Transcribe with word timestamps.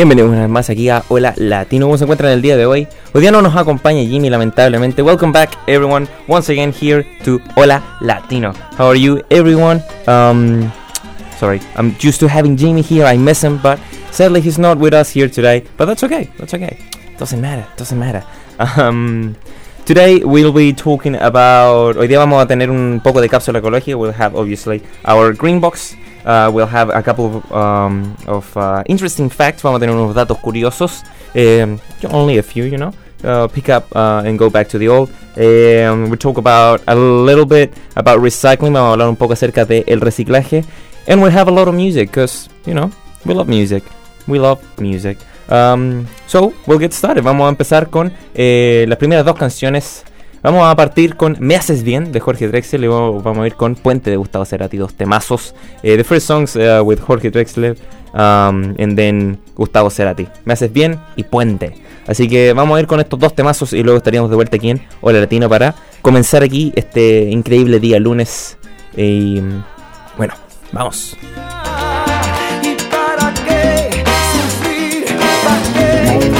Bienvenidos 0.00 0.30
una 0.30 0.40
vez 0.40 0.48
más 0.48 0.70
aquí 0.70 0.88
a 0.88 1.04
Hola 1.08 1.34
Latino. 1.36 1.84
¿Cómo 1.84 1.98
se 1.98 2.04
encuentran 2.04 2.32
el 2.32 2.40
día 2.40 2.56
de 2.56 2.64
hoy? 2.64 2.88
Hoy 3.12 3.20
día 3.20 3.30
no 3.30 3.42
nos 3.42 3.54
acompaña 3.54 4.00
Jimmy, 4.00 4.30
lamentablemente. 4.30 5.02
Welcome 5.02 5.30
back, 5.30 5.50
everyone, 5.66 6.08
once 6.26 6.50
again 6.50 6.72
here 6.72 7.04
to 7.22 7.38
Hola 7.54 7.82
Latino. 8.00 8.54
How 8.78 8.88
are 8.88 8.98
you, 8.98 9.22
everyone? 9.28 9.82
Um, 10.06 10.72
sorry, 11.38 11.60
I'm 11.76 11.94
used 12.00 12.18
to 12.20 12.28
having 12.28 12.56
Jimmy 12.56 12.80
here. 12.80 13.04
I 13.04 13.18
miss 13.18 13.44
him, 13.44 13.60
but 13.62 13.78
sadly 14.10 14.40
he's 14.40 14.58
not 14.58 14.78
with 14.78 14.94
us 14.94 15.10
here 15.10 15.28
today. 15.28 15.64
But 15.76 15.84
that's 15.84 16.02
okay. 16.02 16.30
That's 16.38 16.54
okay. 16.54 16.78
Doesn't 17.18 17.42
matter. 17.42 17.66
Doesn't 17.76 17.98
matter. 17.98 18.24
Um, 18.78 19.36
Today 19.84 20.22
we'll 20.24 20.52
be 20.52 20.72
talking 20.72 21.16
about. 21.16 21.96
Hoy 21.96 22.06
día 22.06 22.18
vamos 22.18 22.42
a 22.42 22.46
tener 22.46 22.70
un 22.70 23.00
poco 23.02 23.20
de 23.20 23.28
cápsula 23.28 23.58
ecológica. 23.58 23.98
We'll 23.98 24.12
have 24.12 24.36
obviously 24.36 24.82
our 25.04 25.34
green 25.34 25.60
box 25.60 25.96
Uh, 26.24 26.50
we'll 26.52 26.66
have 26.66 26.90
a 26.90 27.02
couple 27.02 27.26
of, 27.26 27.52
um, 27.52 28.16
of 28.26 28.56
uh, 28.56 28.82
interesting 28.86 29.30
facts. 29.30 29.62
Vamos 29.62 29.78
a 29.78 29.80
tener 29.80 29.94
unos 29.94 30.14
datos 30.14 30.38
curiosos. 30.38 31.02
Um, 31.34 31.80
only 32.10 32.38
a 32.38 32.42
few, 32.42 32.64
you 32.64 32.78
know. 32.78 32.92
Uh, 33.22 33.46
pick 33.48 33.68
up 33.68 33.84
uh, 33.94 34.22
and 34.24 34.38
go 34.38 34.48
back 34.48 34.68
to 34.68 34.78
the 34.78 34.88
old. 34.88 35.10
Um, 35.36 36.08
we'll 36.08 36.16
talk 36.16 36.38
about 36.38 36.82
a 36.86 36.94
little 36.94 37.44
bit 37.44 37.72
about 37.94 38.20
recycling. 38.20 38.72
Vamos 38.72 38.90
a 38.90 38.92
hablar 38.92 39.08
un 39.08 39.16
poco 39.16 39.34
acerca 39.34 39.64
de 39.64 39.84
reciclaje. 40.00 40.64
And 41.06 41.20
we'll 41.20 41.30
have 41.30 41.48
a 41.48 41.50
lot 41.50 41.68
of 41.68 41.74
music 41.74 42.08
because, 42.08 42.48
you 42.66 42.74
know, 42.74 42.90
we 43.24 43.34
love 43.34 43.48
music. 43.48 43.84
We 44.26 44.38
love 44.38 44.60
music. 44.78 45.18
Um, 45.48 46.06
so, 46.26 46.54
we'll 46.66 46.78
get 46.78 46.92
started. 46.92 47.24
Vamos 47.24 47.46
a 47.46 47.48
empezar 47.48 47.90
con 47.90 48.12
eh, 48.34 48.84
las 48.88 48.98
primeras 48.98 49.24
dos 49.24 49.36
canciones 49.36 50.04
Vamos 50.42 50.66
a 50.66 50.74
partir 50.74 51.16
con 51.16 51.36
Me 51.38 51.54
Haces 51.54 51.82
Bien 51.82 52.12
de 52.12 52.20
Jorge 52.20 52.48
Drexler 52.48 52.84
y 52.84 52.86
vamos 52.86 53.38
a 53.38 53.46
ir 53.46 53.54
con 53.54 53.74
Puente 53.74 54.10
de 54.10 54.16
Gustavo 54.16 54.46
Cerati, 54.46 54.78
dos 54.78 54.94
temazos. 54.94 55.54
Eh, 55.82 55.98
the 55.98 56.04
first 56.04 56.26
songs 56.26 56.56
uh, 56.56 56.82
with 56.82 56.98
Jorge 56.98 57.30
Drexler 57.30 57.76
um, 58.14 58.74
and 58.78 58.96
then 58.96 59.38
Gustavo 59.54 59.90
Cerati. 59.90 60.26
Me 60.46 60.54
Haces 60.54 60.72
Bien 60.72 60.98
y 61.14 61.24
Puente. 61.24 61.74
Así 62.06 62.26
que 62.26 62.54
vamos 62.54 62.78
a 62.78 62.80
ir 62.80 62.86
con 62.86 63.00
estos 63.00 63.18
dos 63.18 63.34
temazos 63.34 63.74
y 63.74 63.82
luego 63.82 63.98
estaríamos 63.98 64.30
de 64.30 64.36
vuelta 64.36 64.56
aquí 64.56 64.70
en 64.70 64.80
Hola 65.02 65.20
Latino 65.20 65.48
para 65.48 65.74
comenzar 66.00 66.42
aquí 66.42 66.72
este 66.74 67.24
increíble 67.30 67.78
día 67.78 68.00
lunes. 68.00 68.56
Y 68.96 69.40
bueno, 70.16 70.32
vamos. 70.72 71.18
Para 76.10 76.39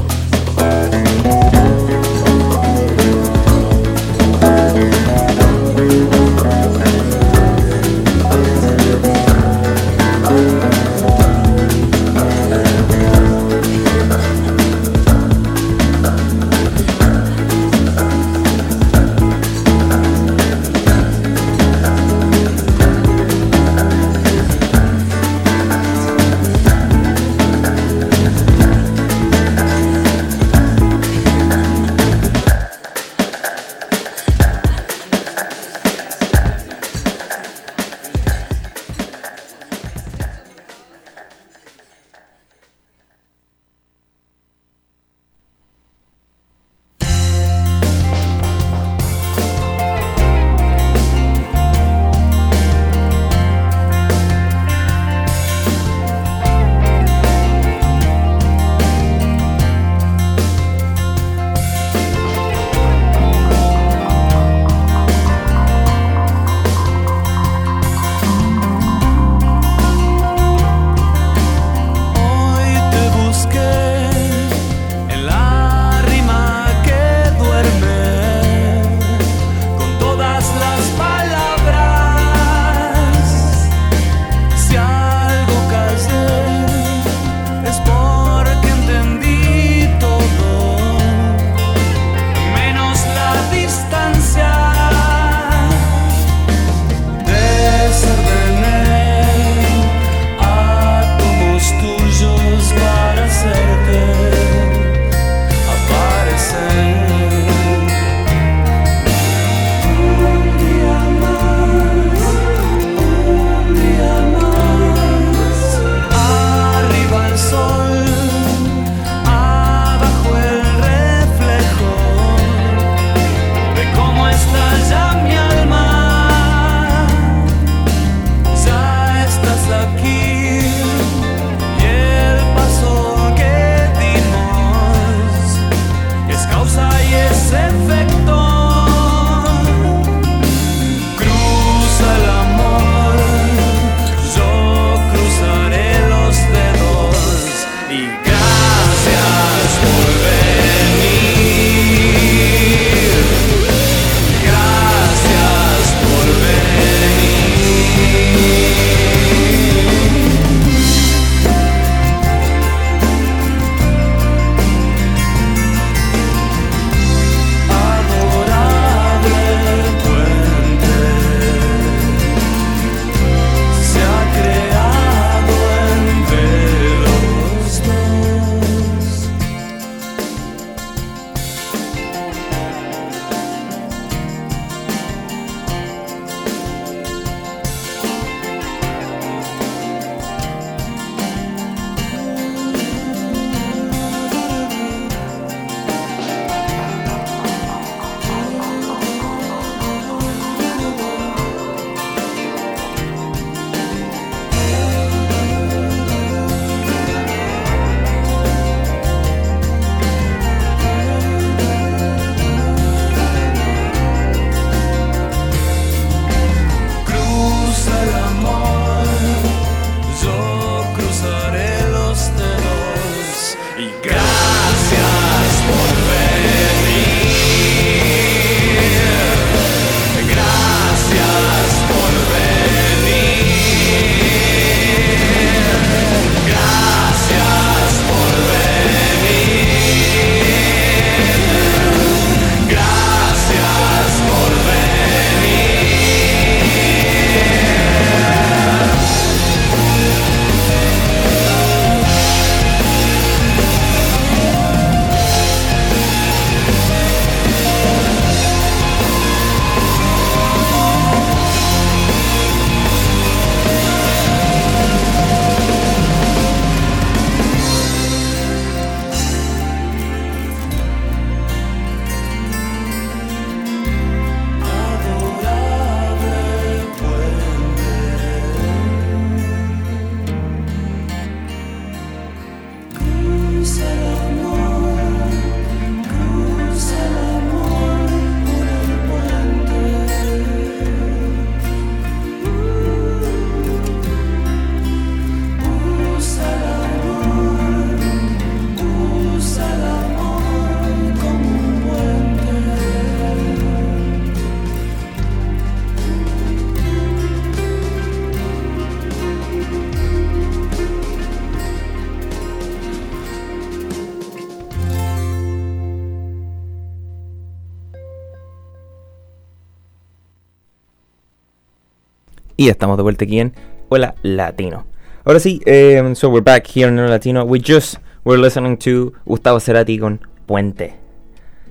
Y 322.61 322.69
estamos 322.69 322.95
de 322.95 323.01
vuelta 323.01 323.25
aquí 323.25 323.39
en 323.39 323.55
Hola 323.89 324.13
Latino. 324.21 324.85
Ahora 325.25 325.39
sí, 325.39 325.59
um, 325.65 326.13
so 326.13 326.29
we're 326.29 326.43
back 326.43 326.67
here 326.67 326.89
in 326.89 326.99
Hola 326.99 327.09
Latino. 327.09 327.43
We 327.43 327.59
just 327.59 327.95
were 328.23 328.39
listening 328.39 328.77
to 328.77 329.13
Gustavo 329.25 329.59
Cerati 329.59 329.97
con 329.97 330.21
Puente. 330.45 330.93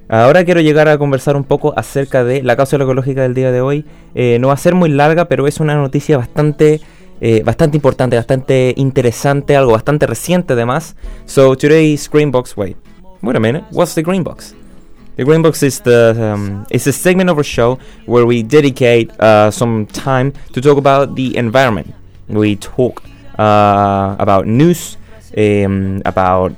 Ahora 0.09 0.45
quiero 0.45 0.61
llegar 0.61 0.89
a 0.89 0.99
conversar 0.99 1.37
un 1.37 1.45
poco 1.45 1.73
acerca 1.79 2.25
de 2.25 2.43
la 2.43 2.57
cápsula 2.57 2.83
ecológica 2.83 3.23
del 3.23 3.35
día 3.35 3.53
de 3.53 3.61
hoy. 3.61 3.85
Eh, 4.17 4.39
no 4.41 4.49
va 4.49 4.55
a 4.55 4.57
ser 4.57 4.75
muy 4.75 4.89
larga, 4.89 5.27
pero 5.27 5.47
es 5.47 5.61
una 5.61 5.77
noticia 5.77 6.19
bastante, 6.19 6.81
eh, 7.21 7.45
bastante 7.45 7.77
importante, 7.77 8.17
bastante 8.17 8.75
interesante, 8.77 9.55
algo 9.55 9.71
bastante 9.71 10.09
reciente 10.09 10.55
además. 10.55 10.97
So 11.25 11.55
today's 11.55 12.11
Green 12.11 12.33
Box, 12.33 12.57
wait, 12.57 12.77
wait 13.23 13.37
a 13.37 13.39
minute, 13.39 13.65
what's 13.71 13.95
the 13.95 14.03
Green 14.03 14.25
Box? 14.25 14.57
The 15.21 15.27
Green 15.27 15.43
Box 15.43 15.62
is 15.62 15.81
the 15.81 16.17
um, 16.17 16.67
is 16.71 16.87
a 16.87 16.95
segment 16.95 17.29
of 17.29 17.37
our 17.37 17.45
show 17.45 17.79
where 18.07 18.25
we 18.25 18.43
dedicate 18.43 19.12
uh, 19.21 19.50
some 19.50 19.85
time 19.85 20.33
to 20.55 20.62
talk 20.62 20.79
about 20.79 21.15
the 21.15 21.37
environment. 21.37 21.93
We 22.27 22.57
talk 22.57 23.03
uh, 23.39 24.17
about 24.19 24.47
news, 24.47 24.97
um, 25.37 26.00
about 26.07 26.57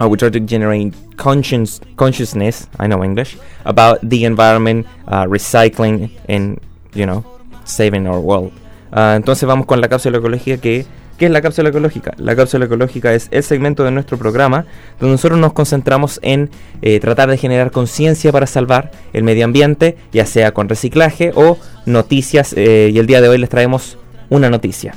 uh, 0.00 0.08
we 0.08 0.16
try 0.16 0.30
to 0.30 0.40
generate 0.40 0.94
conscience 1.18 1.78
consciousness. 1.96 2.66
I 2.78 2.86
know 2.86 3.04
English 3.04 3.36
about 3.66 4.00
the 4.00 4.24
environment, 4.24 4.86
uh, 5.06 5.26
recycling, 5.26 6.08
and 6.26 6.58
you 6.94 7.04
know, 7.04 7.22
saving 7.66 8.06
our 8.06 8.18
world. 8.18 8.50
Uh, 8.90 9.12
entonces 9.20 9.46
vamos 9.46 9.66
con 9.66 9.82
la 9.82 9.88
cápsula 9.88 10.16
ecológica 10.16 10.56
que 10.56 10.86
¿Qué 11.18 11.26
es 11.26 11.32
la 11.32 11.42
cápsula 11.42 11.70
ecológica? 11.70 12.14
La 12.16 12.36
cápsula 12.36 12.66
ecológica 12.66 13.12
es 13.12 13.26
el 13.32 13.42
segmento 13.42 13.82
de 13.82 13.90
nuestro 13.90 14.16
programa 14.18 14.66
donde 15.00 15.14
nosotros 15.14 15.40
nos 15.40 15.52
concentramos 15.52 16.20
en 16.22 16.48
eh, 16.80 17.00
tratar 17.00 17.28
de 17.28 17.36
generar 17.36 17.72
conciencia 17.72 18.30
para 18.30 18.46
salvar 18.46 18.92
el 19.12 19.24
medio 19.24 19.44
ambiente, 19.44 19.96
ya 20.12 20.26
sea 20.26 20.52
con 20.52 20.68
reciclaje 20.68 21.32
o 21.34 21.58
noticias. 21.86 22.54
Eh, 22.56 22.90
y 22.92 22.98
el 23.00 23.08
día 23.08 23.20
de 23.20 23.28
hoy 23.28 23.38
les 23.38 23.50
traemos 23.50 23.98
una 24.30 24.48
noticia. 24.48 24.94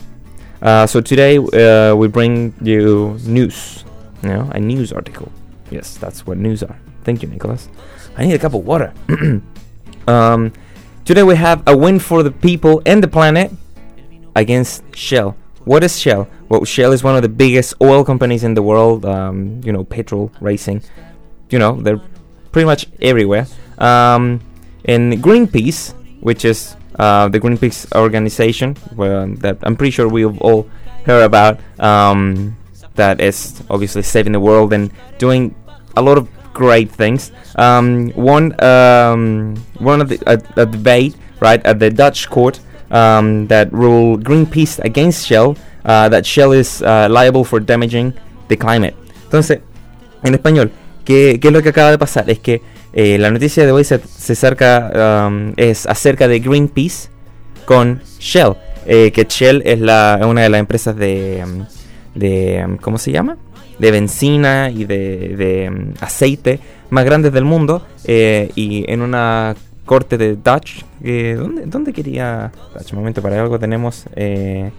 Uh, 0.62 0.86
so 0.86 1.02
today 1.02 1.40
uh, 1.40 1.96
we 1.96 2.08
bring 2.08 2.54
you 2.62 3.18
news, 3.26 3.84
you 4.22 4.30
know, 4.30 4.48
a 4.54 4.60
news 4.60 4.94
article. 4.94 5.28
Yes, 5.72 5.98
that's 6.00 6.28
what 6.28 6.38
news 6.38 6.62
are. 6.62 6.78
Thank 7.04 7.24
you, 7.24 7.30
Nicholas. 7.30 7.68
I 8.16 8.28
need 8.28 8.36
a 8.36 8.40
cup 8.40 8.54
of 8.54 8.64
water. 8.64 8.94
um, 10.08 10.54
today 11.04 11.24
we 11.24 11.36
have 11.36 11.64
a 11.66 11.76
win 11.76 11.98
for 11.98 12.22
the 12.22 12.30
people 12.30 12.84
and 12.86 13.02
the 13.02 13.08
planet 13.08 13.52
against 14.36 14.84
Shell. 14.96 15.36
What 15.66 15.84
is 15.84 16.00
Shell? 16.00 16.28
Well, 16.50 16.66
Shell 16.66 16.92
is 16.92 17.04
one 17.04 17.16
of 17.16 17.22
the 17.22 17.30
biggest 17.30 17.76
oil 17.82 18.04
companies 18.04 18.44
in 18.44 18.56
the 18.56 18.64
world. 18.64 19.06
Um, 19.06 19.62
you 19.64 19.72
know, 19.72 19.84
petrol 19.84 20.32
racing. 20.42 20.82
You 21.50 21.60
know, 21.60 21.80
they're 21.80 22.02
pretty 22.52 22.66
much 22.66 22.88
everywhere. 23.02 23.48
Um, 23.78 24.42
and 24.86 25.14
Greenpeace, 25.22 25.94
which 26.22 26.46
is 26.46 26.76
uh, 26.98 27.28
the 27.30 27.40
Greenpeace 27.40 27.94
organization, 27.96 28.76
well, 28.96 29.28
that 29.28 29.58
I'm 29.64 29.76
pretty 29.76 29.92
sure 29.92 30.08
we've 30.08 30.38
all 30.42 30.70
heard 31.06 31.24
about, 31.24 31.60
um, 31.80 32.58
that 32.96 33.22
is 33.22 33.62
obviously 33.70 34.02
saving 34.02 34.34
the 34.34 34.40
world 34.40 34.74
and 34.74 34.92
doing 35.18 35.56
a 35.96 36.02
lot 36.02 36.18
of 36.18 36.28
great 36.54 36.92
things. 36.92 37.32
Um, 37.56 38.10
one 38.12 38.54
um, 38.64 39.56
one 39.80 40.02
of 40.02 40.10
the 40.10 40.20
a, 40.28 40.42
a 40.62 40.66
debate 40.66 41.16
right 41.40 41.64
at 41.66 41.80
the 41.80 41.90
Dutch 41.90 42.30
court 42.30 42.60
um, 42.92 43.48
that 43.48 43.72
rule 43.72 44.18
Greenpeace 44.18 44.80
against 44.84 45.26
Shell, 45.26 45.56
uh, 45.86 46.10
that 46.10 46.26
Shell 46.26 46.54
is 46.54 46.82
uh, 46.82 47.08
liable 47.10 47.44
for 47.44 47.60
damaging 47.60 48.14
the 48.48 48.58
climate. 48.58 48.96
Entonces, 49.24 49.60
en 50.24 50.34
español, 50.34 50.72
¿qué, 51.06 51.40
qué 51.42 51.48
es 51.48 51.54
lo 51.54 51.62
que 51.62 51.70
acaba 51.70 51.90
de 51.92 51.98
pasar? 51.98 52.30
Es 52.30 52.40
que 52.40 52.62
eh, 52.94 53.18
la 53.18 53.32
noticia 53.32 53.66
de 53.66 53.72
hoy 53.72 53.84
se, 53.84 54.00
se 54.00 54.34
acerca, 54.34 55.28
um, 55.28 55.54
es 55.56 55.86
acerca 55.86 56.28
de 56.28 56.40
Greenpeace 56.40 57.10
con 57.66 58.02
Shell. 58.20 58.54
Eh, 58.86 59.12
que 59.12 59.26
Shell 59.26 59.62
es 59.66 59.80
la, 59.80 60.20
una 60.28 60.42
de 60.42 60.50
las 60.50 60.60
empresas 60.60 60.96
de, 60.96 61.44
um, 61.46 61.66
de 62.16 62.64
um, 62.66 62.78
¿cómo 62.78 62.98
se 62.98 63.12
llama? 63.12 63.38
De 63.80 63.92
benzina 63.92 64.70
y 64.70 64.86
de, 64.86 65.36
de 65.38 65.94
aceite 66.02 66.60
más 66.90 67.06
grandes 67.06 67.32
del 67.32 67.46
mundo. 67.46 67.86
Eh, 68.04 68.52
y 68.56 68.92
en 68.92 69.02
una 69.02 69.56
corte 69.86 70.18
de 70.18 70.36
Dutch. 70.36 70.84
Eh, 71.04 71.36
¿dónde, 71.38 71.66
¿Dónde 71.66 71.94
quería 71.94 72.52
Dutch? 72.74 72.94
Un 72.94 73.00
momento, 73.00 73.22
para 73.22 73.42
algo 73.42 73.60
tenemos 73.60 74.06
eh, 74.16 74.72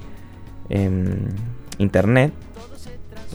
en 0.69 1.29
internet. 1.79 2.33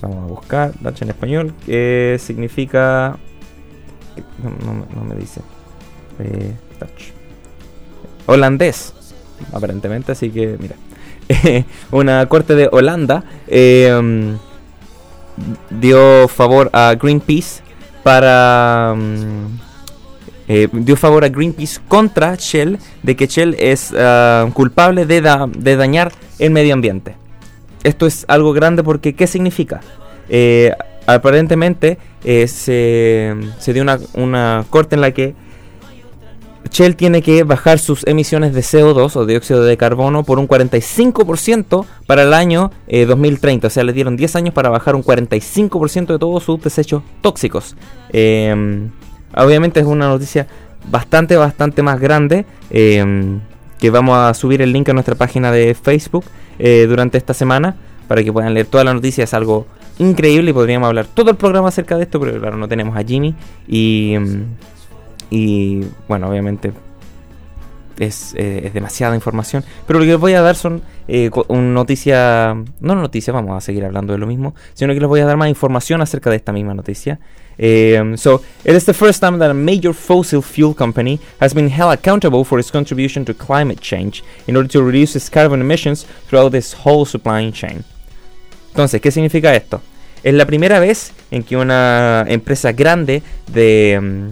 Vamos 0.01 0.23
a 0.23 0.27
buscar 0.27 0.73
Dutch 0.79 1.01
en 1.01 1.09
español. 1.09 1.53
Que 1.65 2.17
significa. 2.19 3.17
No, 4.43 5.03
me 5.03 5.15
dice. 5.15 5.41
Eh, 6.19 6.53
Dutch. 6.79 7.11
Holandés. 8.25 8.93
Aparentemente, 9.53 10.11
así 10.11 10.29
que 10.29 10.57
mira. 10.59 10.75
Una 11.91 12.25
corte 12.27 12.55
de 12.55 12.69
Holanda 12.71 13.23
um, 13.99 14.37
dio 15.69 16.27
favor 16.29 16.69
a 16.73 16.95
Greenpeace 16.95 17.61
para. 18.03 18.93
um, 18.95 19.66
eh, 20.47 20.67
dio 20.71 20.95
favor 20.95 21.23
a 21.25 21.29
Greenpeace 21.29 21.79
contra 21.87 22.35
Shell 22.35 22.77
de 23.03 23.15
que 23.15 23.27
Shell 23.27 23.55
es 23.59 23.93
ah, 23.97 24.47
culpable 24.53 25.05
de, 25.05 25.21
da- 25.21 25.47
de 25.47 25.75
dañar 25.75 26.11
el 26.39 26.51
medio 26.51 26.73
ambiente. 26.73 27.15
Esto 27.83 28.05
es 28.05 28.25
algo 28.27 28.53
grande 28.53 28.83
porque 28.83 29.13
¿qué 29.13 29.27
significa? 29.27 29.81
Eh, 30.29 30.71
aparentemente 31.05 31.97
eh, 32.23 32.47
se, 32.47 33.33
se 33.59 33.73
dio 33.73 33.81
una, 33.83 33.97
una 34.13 34.65
corte 34.69 34.95
en 34.95 35.01
la 35.01 35.11
que 35.11 35.35
Shell 36.69 36.97
tiene 36.97 37.21
que 37.21 37.43
bajar 37.43 37.79
sus 37.79 38.05
emisiones 38.07 38.53
de 38.53 38.59
CO2 38.59 39.15
o 39.15 39.25
dióxido 39.25 39.63
de 39.63 39.77
carbono 39.77 40.23
por 40.23 40.37
un 40.37 40.49
45% 40.49 41.85
para 42.05 42.23
el 42.23 42.33
año 42.33 42.71
eh, 42.87 43.05
2030. 43.05 43.67
O 43.67 43.69
sea, 43.69 43.85
le 43.85 43.93
dieron 43.93 44.17
10 44.17 44.35
años 44.35 44.53
para 44.53 44.67
bajar 44.69 44.93
un 44.95 45.03
45% 45.03 46.07
de 46.07 46.19
todos 46.19 46.43
sus 46.43 46.61
desechos 46.61 47.03
tóxicos. 47.21 47.75
Obviamente 49.35 49.79
es 49.79 49.85
una 49.85 50.07
noticia 50.07 50.47
bastante, 50.89 51.35
bastante 51.35 51.81
más 51.83 51.99
grande. 51.99 52.45
eh, 52.69 53.37
que 53.79 53.91
vamos 53.91 54.17
a 54.17 54.33
subir 54.33 54.63
el 54.63 54.73
link 54.73 54.89
a 54.89 54.93
nuestra 54.93 55.13
página 55.13 55.51
de 55.51 55.75
Facebook 55.75 56.25
eh, 56.57 56.87
durante 56.89 57.19
esta 57.19 57.35
semana 57.35 57.75
para 58.07 58.23
que 58.23 58.33
puedan 58.33 58.55
leer 58.55 58.65
toda 58.65 58.83
la 58.83 58.91
noticia. 58.91 59.23
Es 59.23 59.35
algo 59.35 59.67
increíble 59.99 60.49
y 60.49 60.53
podríamos 60.53 60.87
hablar 60.87 61.05
todo 61.13 61.29
el 61.29 61.35
programa 61.37 61.67
acerca 61.67 61.95
de 61.95 62.03
esto, 62.03 62.19
pero 62.19 62.39
claro, 62.39 62.57
no 62.57 62.67
tenemos 62.67 62.97
a 62.97 63.03
Jimmy. 63.03 63.35
Y, 63.67 64.15
mm, 64.19 64.43
y 65.29 65.83
bueno, 66.07 66.27
obviamente 66.27 66.71
es, 67.99 68.33
eh, 68.35 68.61
es 68.65 68.73
demasiada 68.73 69.15
información. 69.15 69.63
Pero 69.85 69.99
lo 69.99 70.05
que 70.05 70.11
les 70.11 70.19
voy 70.19 70.33
a 70.33 70.41
dar 70.41 70.55
son 70.55 70.81
eh, 71.07 71.29
co- 71.31 71.45
un 71.49 71.73
noticia, 71.73 72.55
no 72.79 72.95
noticias, 72.95 73.33
vamos 73.33 73.55
a 73.57 73.61
seguir 73.61 73.85
hablando 73.85 74.13
de 74.13 74.19
lo 74.19 74.27
mismo, 74.27 74.55
sino 74.73 74.93
que 74.93 74.99
les 74.99 75.07
voy 75.09 75.19
a 75.19 75.25
dar 75.25 75.37
más 75.37 75.49
información 75.49 76.01
acerca 76.01 76.29
de 76.29 76.35
esta 76.37 76.51
misma 76.51 76.73
noticia. 76.73 77.19
Um, 77.59 78.15
so, 78.17 78.43
it 78.63 78.75
is 78.75 78.85
the 78.85 78.93
first 78.93 79.19
time 79.19 79.39
that 79.39 79.49
a 79.49 79.53
major 79.53 79.93
fossil 79.93 80.41
fuel 80.41 80.75
company 80.75 81.19
has 81.39 81.53
been 81.53 81.69
held 81.69 81.93
accountable 81.93 82.43
for 82.43 82.59
its 82.59 82.69
contribution 82.69 83.25
to 83.25 83.33
climate 83.33 83.79
change 83.81 84.23
in 84.47 84.55
order 84.55 84.69
to 84.69 84.83
reduce 84.83 85.15
its 85.15 85.29
carbon 85.29 85.61
emissions 85.61 86.05
throughout 86.27 86.51
this 86.51 86.73
whole 86.73 87.05
supply 87.05 87.49
chain. 87.51 87.83
Entonces, 88.69 89.01
¿qué 89.01 89.09
significa 89.11 89.55
esto? 89.55 89.81
Es 90.23 90.33
la 90.33 90.45
primera 90.45 90.79
vez 90.79 91.13
en 91.31 91.43
que 91.43 91.57
una 91.57 92.25
empresa 92.27 92.73
grande 92.73 93.23
de... 93.51 93.99
mm, 93.99 94.29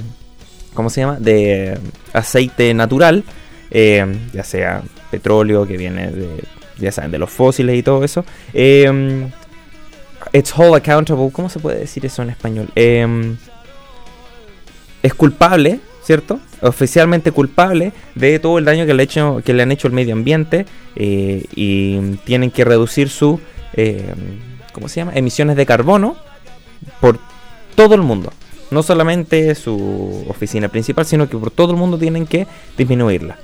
¿Cómo 0.76 0.90
se 0.90 1.02
llama? 1.02 1.18
De 1.20 1.80
aceite 2.14 2.74
natural, 2.74 3.24
eh, 3.72 4.06
ya 4.34 4.44
sea 4.44 4.84
petróleo 5.10 5.66
que 5.66 5.78
viene 5.78 6.12
de, 6.12 6.44
ya 6.78 6.92
saben, 6.92 7.12
de 7.12 7.18
los 7.18 7.32
fósiles 7.32 7.78
y 7.78 7.82
todo 7.82 8.04
eso, 8.04 8.26
eh, 8.54 9.30
it's 10.34 10.54
whole 10.58 10.76
accountable, 10.76 11.32
¿cómo 11.32 11.50
se 11.50 11.60
puede 11.60 11.80
decir 11.80 12.06
eso 12.06 12.22
en 12.22 12.30
español? 12.30 12.70
Eh, 12.76 13.36
es 15.06 15.14
culpable, 15.14 15.80
¿cierto? 16.04 16.40
Oficialmente 16.62 17.32
culpable 17.32 17.94
de 18.16 18.40
todo 18.40 18.58
el 18.58 18.66
daño 18.66 18.86
que 18.88 18.94
le, 18.94 19.04
hecho, 19.04 19.42
han 19.48 19.72
hecho 19.72 19.88
al 19.88 19.94
medio 19.94 20.14
ambiente 20.14 20.66
eh, 20.96 21.44
y 21.56 22.00
tienen 22.24 22.50
que 22.50 22.66
reducir 22.66 23.10
su, 23.10 23.40
eh, 23.74 24.14
¿cómo 24.74 24.88
se 24.88 25.02
llama? 25.02 25.12
Emisiones 25.14 25.58
de 25.58 25.66
carbono 25.66 26.16
por 27.02 27.20
todo 27.76 27.94
el 27.94 28.02
mundo. 28.02 28.34
No 28.72 28.82
solamente 28.82 29.54
su 29.54 30.26
oficina 30.28 30.70
principal, 30.70 31.06
sino 31.06 31.30
que 31.30 31.38
por 31.38 31.52
todo 31.52 31.72
el 31.72 31.78
mundo 31.78 32.00
tienen 32.00 32.26
que 32.26 32.48
disminuirla. 32.76 33.38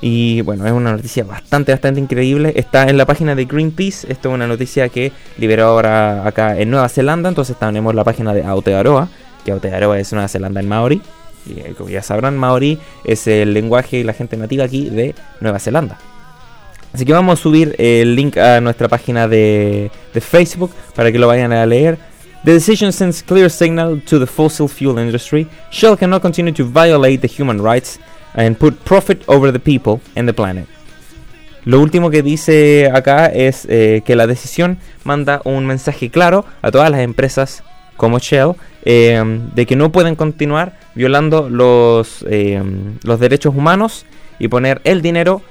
Y 0.00 0.40
bueno, 0.40 0.66
es 0.66 0.72
una 0.72 0.92
noticia 0.92 1.24
bastante, 1.24 1.72
bastante 1.72 2.00
increíble. 2.00 2.52
Está 2.56 2.88
en 2.88 2.96
la 2.96 3.04
página 3.04 3.34
de 3.34 3.44
Greenpeace. 3.44 4.10
Esto 4.10 4.30
es 4.30 4.34
una 4.34 4.46
noticia 4.46 4.88
que 4.88 5.12
liberó 5.36 5.66
ahora 5.66 6.26
acá 6.26 6.58
en 6.58 6.70
Nueva 6.70 6.88
Zelanda. 6.88 7.28
Entonces 7.28 7.56
tenemos 7.58 7.94
la 7.94 8.04
página 8.04 8.32
de 8.32 8.42
Aotearoa, 8.42 9.08
que 9.44 9.52
Aotearoa 9.52 9.98
es 9.98 10.12
Nueva 10.12 10.28
Zelanda 10.28 10.60
en 10.60 10.68
Maori. 10.68 11.02
Y 11.46 11.60
eh, 11.60 11.74
como 11.76 11.90
ya 11.90 12.02
sabrán, 12.02 12.38
Maori 12.38 12.78
es 13.04 13.26
el 13.26 13.52
lenguaje 13.52 13.98
y 13.98 14.04
la 14.04 14.14
gente 14.14 14.36
nativa 14.36 14.64
aquí 14.64 14.88
de 14.88 15.14
Nueva 15.40 15.58
Zelanda. 15.58 15.98
Así 16.92 17.04
que 17.04 17.12
vamos 17.12 17.38
a 17.38 17.42
subir 17.42 17.76
el 17.78 18.16
link 18.16 18.36
a 18.36 18.60
nuestra 18.60 18.88
página 18.88 19.28
de, 19.28 19.90
de 20.12 20.20
Facebook 20.20 20.72
para 20.94 21.12
que 21.12 21.18
lo 21.18 21.26
vayan 21.26 21.52
a 21.52 21.64
leer. 21.66 21.98
The 22.44 22.54
decision 22.54 22.90
sends 22.90 23.22
clear 23.22 23.50
signal 23.50 24.00
to 24.06 24.18
the 24.18 24.26
fossil 24.26 24.66
fuel 24.66 24.98
industry. 24.98 25.46
Shell 25.70 25.98
cannot 25.98 26.22
continue 26.22 26.52
to 26.54 26.64
violate 26.64 27.20
the 27.20 27.28
human 27.28 27.62
rights 27.62 28.00
and 28.34 28.56
put 28.56 28.74
profit 28.84 29.22
over 29.26 29.52
the 29.52 29.58
people 29.58 30.00
and 30.16 30.26
the 30.26 30.34
planet. 30.34 30.66
Lo 31.64 31.80
último 31.80 32.10
que 32.10 32.22
dice 32.22 32.90
acá 32.92 33.26
es 33.26 33.66
eh, 33.68 34.02
que 34.04 34.16
la 34.16 34.26
decisión 34.26 34.78
manda 35.04 35.42
un 35.44 35.66
mensaje 35.66 36.10
claro 36.10 36.44
a 36.62 36.70
todas 36.70 36.90
las 36.90 37.00
empresas 37.00 37.62
como 37.96 38.18
Shell 38.18 38.52
eh, 38.84 39.22
de 39.54 39.66
que 39.66 39.76
no 39.76 39.92
pueden 39.92 40.16
continuar 40.16 40.78
violando 40.94 41.50
los, 41.50 42.24
eh, 42.30 42.62
los 43.02 43.20
derechos 43.20 43.54
humanos 43.54 44.06
y 44.38 44.48
poner 44.48 44.80
el 44.84 45.02
dinero 45.02 45.42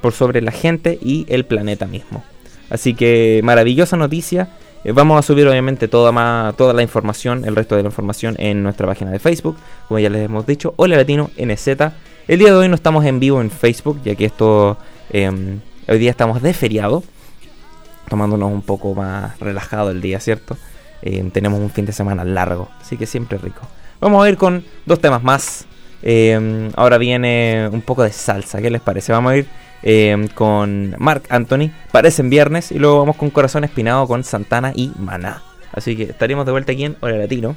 por 0.00 0.12
sobre 0.12 0.42
la 0.42 0.50
gente 0.50 0.98
y 1.00 1.26
el 1.28 1.44
planeta 1.44 1.86
mismo. 1.86 2.24
Así 2.70 2.94
que 2.94 3.40
maravillosa 3.44 3.96
noticia. 3.96 4.48
vamos 4.84 5.16
a 5.16 5.22
subir 5.22 5.46
obviamente 5.46 5.86
toda, 5.86 6.10
más, 6.10 6.56
toda 6.56 6.72
la 6.72 6.82
información, 6.82 7.44
el 7.44 7.54
resto 7.54 7.76
de 7.76 7.84
la 7.84 7.88
información 7.88 8.34
en 8.38 8.64
nuestra 8.64 8.88
página 8.88 9.12
de 9.12 9.20
Facebook, 9.20 9.56
como 9.86 10.00
ya 10.00 10.10
les 10.10 10.24
hemos 10.24 10.44
dicho, 10.44 10.74
Hola 10.76 10.96
Latino 10.96 11.30
NZ. 11.38 11.68
El 12.28 12.38
día 12.40 12.48
de 12.48 12.56
hoy 12.56 12.68
no 12.68 12.74
estamos 12.74 13.04
en 13.04 13.20
vivo 13.20 13.40
en 13.40 13.50
Facebook, 13.50 14.00
ya 14.04 14.14
que 14.14 14.24
esto 14.24 14.76
Em, 15.10 15.60
hoy 15.88 15.98
día 15.98 16.10
estamos 16.10 16.42
de 16.42 16.52
feriado, 16.52 17.02
tomándonos 18.08 18.50
un 18.50 18.62
poco 18.62 18.94
más 18.94 19.38
relajado 19.38 19.90
el 19.90 20.00
día, 20.00 20.20
¿cierto? 20.20 20.56
Em, 21.02 21.30
tenemos 21.30 21.60
un 21.60 21.70
fin 21.70 21.86
de 21.86 21.92
semana 21.92 22.24
largo, 22.24 22.68
así 22.80 22.96
que 22.96 23.06
siempre 23.06 23.38
rico. 23.38 23.62
Vamos 24.00 24.24
a 24.24 24.28
ir 24.28 24.36
con 24.36 24.64
dos 24.84 25.00
temas 25.00 25.22
más. 25.22 25.66
Em, 26.02 26.70
ahora 26.76 26.98
viene 26.98 27.68
un 27.72 27.82
poco 27.82 28.02
de 28.02 28.12
salsa, 28.12 28.60
¿qué 28.60 28.70
les 28.70 28.80
parece? 28.80 29.12
Vamos 29.12 29.32
a 29.32 29.36
ir 29.36 29.46
con 30.34 30.96
Mark 30.98 31.22
Anthony, 31.28 31.70
parecen 31.92 32.28
viernes, 32.28 32.72
y 32.72 32.78
luego 32.78 32.98
vamos 32.98 33.16
con 33.16 33.30
Corazón 33.30 33.62
Espinado 33.62 34.08
con 34.08 34.24
Santana 34.24 34.72
y 34.74 34.90
Maná. 34.98 35.42
Así 35.72 35.96
que 35.96 36.04
estaremos 36.04 36.44
de 36.44 36.52
vuelta 36.52 36.72
aquí 36.72 36.84
en 36.84 36.96
Hora 37.00 37.16
Latino. 37.16 37.56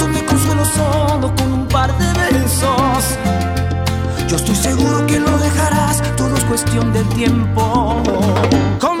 solo 0.75 1.33
con 1.35 1.53
un 1.53 1.67
par 1.67 1.95
de 1.97 2.13
besos. 2.13 3.17
Yo 4.27 4.35
estoy 4.37 4.55
seguro 4.55 5.05
que 5.07 5.19
lo 5.19 5.37
dejarás, 5.37 6.01
todo 6.15 6.35
es 6.35 6.43
cuestión 6.45 6.93
de 6.93 7.03
tiempo. 7.15 8.01
¿Cómo 8.79 9.00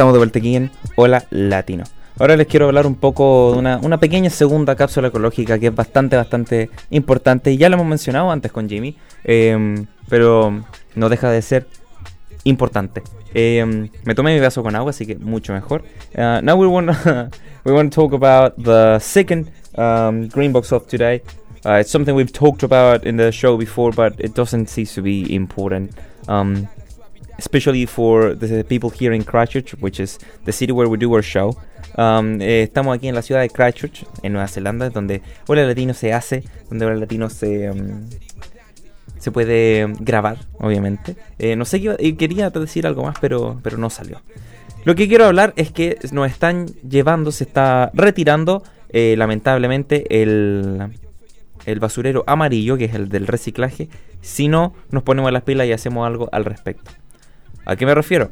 Estamos 0.00 0.14
de 0.14 0.18
vuelta 0.18 0.38
aquí 0.38 0.56
en 0.56 0.70
Hola 0.96 1.26
Latino. 1.28 1.84
Ahora 2.18 2.34
les 2.34 2.46
quiero 2.46 2.64
hablar 2.64 2.86
un 2.86 2.94
poco 2.94 3.52
de 3.52 3.58
una, 3.58 4.00
pequeña 4.00 4.30
segunda 4.30 4.74
cápsula 4.74 5.08
ecológica 5.08 5.58
que 5.58 5.66
es 5.66 5.74
bastante, 5.74 6.16
bastante 6.16 6.70
importante. 6.88 7.54
Ya 7.58 7.68
lo 7.68 7.74
hemos 7.74 7.86
mencionado 7.86 8.30
antes 8.30 8.50
con 8.50 8.66
Jimmy, 8.66 8.96
em, 9.24 9.84
pero 10.08 10.64
no 10.94 11.08
deja 11.10 11.30
de 11.30 11.42
ser 11.42 11.66
importante. 12.44 13.02
Em, 13.34 13.90
me 14.04 14.14
tomé 14.14 14.32
mi 14.32 14.40
vaso 14.40 14.62
con 14.62 14.74
agua, 14.74 14.88
así 14.88 15.04
que 15.04 15.16
mucho 15.16 15.52
mejor. 15.52 15.82
Uh, 16.14 16.40
now 16.42 16.56
we 16.56 16.66
want 16.66 16.88
we 17.66 17.72
want 17.74 17.92
to 17.92 18.00
talk 18.00 18.14
about 18.14 18.56
the 18.56 18.98
second 19.00 19.50
um, 19.76 20.28
green 20.28 20.50
box 20.50 20.72
of 20.72 20.86
today. 20.86 21.20
Uh, 21.66 21.78
it's 21.78 21.90
something 21.90 22.14
we've 22.14 22.32
talked 22.32 22.62
about 22.62 23.04
in 23.04 23.18
the 23.18 23.30
show 23.30 23.58
before, 23.58 23.92
but 23.92 24.18
it 24.18 24.34
doesn't 24.34 24.70
seem 24.70 24.86
to 24.86 25.02
be 25.02 25.34
important. 25.34 25.90
Um, 26.26 26.68
especially 27.40 27.86
for 27.86 28.34
the 28.34 28.64
people 28.64 28.90
here 28.90 29.12
in 29.12 29.24
Christchurch, 29.24 29.72
which 29.80 29.98
is 29.98 30.18
the 30.44 30.52
city 30.52 30.72
where 30.72 30.88
we 30.88 30.98
do 30.98 31.12
our 31.14 31.22
show. 31.22 31.56
Um, 31.96 32.40
eh, 32.40 32.62
estamos 32.62 32.94
aquí 32.94 33.08
en 33.08 33.14
la 33.14 33.22
ciudad 33.22 33.40
de 33.40 33.48
Christchurch, 33.48 34.04
en 34.22 34.32
Nueva 34.32 34.46
Zelanda, 34.46 34.90
donde 34.90 35.22
Hola 35.48 35.64
Latino 35.64 35.94
se 35.94 36.12
hace, 36.12 36.44
donde 36.68 36.84
Hola 36.86 36.96
Latino 36.96 37.30
se, 37.30 37.70
um, 37.70 38.08
se 39.18 39.30
puede 39.32 39.86
grabar, 40.00 40.38
obviamente. 40.58 41.16
Eh, 41.38 41.56
no 41.56 41.64
sé, 41.64 41.80
quería 42.16 42.50
decir 42.50 42.86
algo 42.86 43.04
más, 43.04 43.16
pero, 43.20 43.58
pero 43.62 43.78
no 43.78 43.88
salió. 43.88 44.20
Lo 44.84 44.94
que 44.94 45.08
quiero 45.08 45.24
hablar 45.24 45.52
es 45.56 45.72
que 45.72 45.98
nos 46.12 46.30
están 46.30 46.66
llevando, 46.88 47.32
se 47.32 47.44
está 47.44 47.90
retirando, 47.94 48.62
eh, 48.90 49.14
lamentablemente, 49.16 50.22
el, 50.22 50.92
el 51.64 51.80
basurero 51.80 52.22
amarillo, 52.26 52.76
que 52.76 52.84
es 52.84 52.94
el 52.94 53.08
del 53.08 53.26
reciclaje, 53.26 53.88
si 54.20 54.48
no 54.48 54.74
nos 54.90 55.02
ponemos 55.02 55.32
las 55.32 55.42
pilas 55.42 55.66
y 55.66 55.72
hacemos 55.72 56.06
algo 56.06 56.28
al 56.32 56.44
respecto. 56.44 56.90
¿A 57.70 57.76
qué 57.76 57.86
me 57.86 57.94
refiero? 57.94 58.30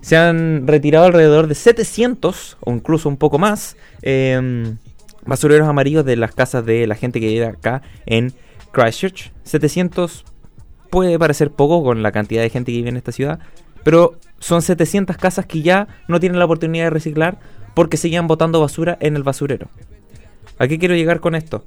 Se 0.00 0.16
han 0.16 0.66
retirado 0.66 1.04
alrededor 1.04 1.46
de 1.46 1.54
700 1.54 2.56
o 2.60 2.72
incluso 2.72 3.10
un 3.10 3.18
poco 3.18 3.38
más 3.38 3.76
em, 4.00 4.78
basureros 5.26 5.68
amarillos 5.68 6.06
de 6.06 6.16
las 6.16 6.34
casas 6.34 6.64
de 6.64 6.86
la 6.86 6.94
gente 6.94 7.20
que 7.20 7.26
vive 7.26 7.44
acá 7.44 7.82
en 8.06 8.32
Christchurch. 8.72 9.30
700 9.42 10.24
puede 10.88 11.18
parecer 11.18 11.50
poco 11.50 11.84
con 11.84 12.02
la 12.02 12.12
cantidad 12.12 12.40
de 12.40 12.48
gente 12.48 12.72
que 12.72 12.78
vive 12.78 12.88
en 12.88 12.96
esta 12.96 13.12
ciudad, 13.12 13.40
pero 13.84 14.18
son 14.38 14.62
700 14.62 15.18
casas 15.18 15.44
que 15.44 15.60
ya 15.60 15.86
no 16.08 16.18
tienen 16.18 16.38
la 16.38 16.46
oportunidad 16.46 16.84
de 16.84 16.90
reciclar 16.90 17.40
porque 17.74 17.98
seguían 17.98 18.26
botando 18.26 18.58
basura 18.58 18.96
en 19.02 19.16
el 19.16 19.22
basurero. 19.22 19.68
¿A 20.58 20.66
qué 20.66 20.78
quiero 20.78 20.94
llegar 20.94 21.20
con 21.20 21.34
esto? 21.34 21.66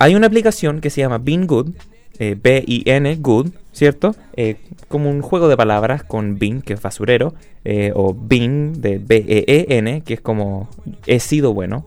Hay 0.00 0.16
una 0.16 0.26
aplicación 0.26 0.80
que 0.80 0.90
se 0.90 1.02
llama 1.02 1.18
Bean 1.18 1.46
Good, 1.46 1.70
eh, 2.18 2.36
B-I-N, 2.40 3.16
Good, 3.16 3.48
¿cierto? 3.72 4.14
Eh, 4.36 4.56
como 4.88 5.10
un 5.10 5.22
juego 5.22 5.48
de 5.48 5.56
palabras 5.56 6.02
con 6.02 6.38
bin, 6.38 6.62
que 6.62 6.72
es 6.72 6.82
basurero, 6.82 7.34
eh, 7.64 7.92
o 7.94 8.14
bin 8.14 8.80
de 8.80 8.98
B-E-E-N, 8.98 10.02
que 10.02 10.14
es 10.14 10.20
como 10.20 10.68
he 11.06 11.20
sido 11.20 11.52
bueno. 11.52 11.86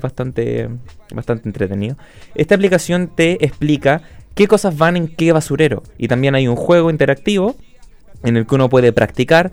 bastante, 0.00 0.68
bastante 1.12 1.48
entretenido. 1.48 1.96
Esta 2.34 2.54
aplicación 2.54 3.10
te 3.14 3.44
explica 3.44 4.02
qué 4.34 4.46
cosas 4.46 4.76
van 4.76 4.96
en 4.96 5.08
qué 5.08 5.32
basurero. 5.32 5.82
Y 5.98 6.08
también 6.08 6.34
hay 6.34 6.46
un 6.46 6.56
juego 6.56 6.90
interactivo 6.90 7.56
en 8.22 8.36
el 8.36 8.46
que 8.46 8.54
uno 8.54 8.68
puede 8.68 8.92
practicar, 8.92 9.50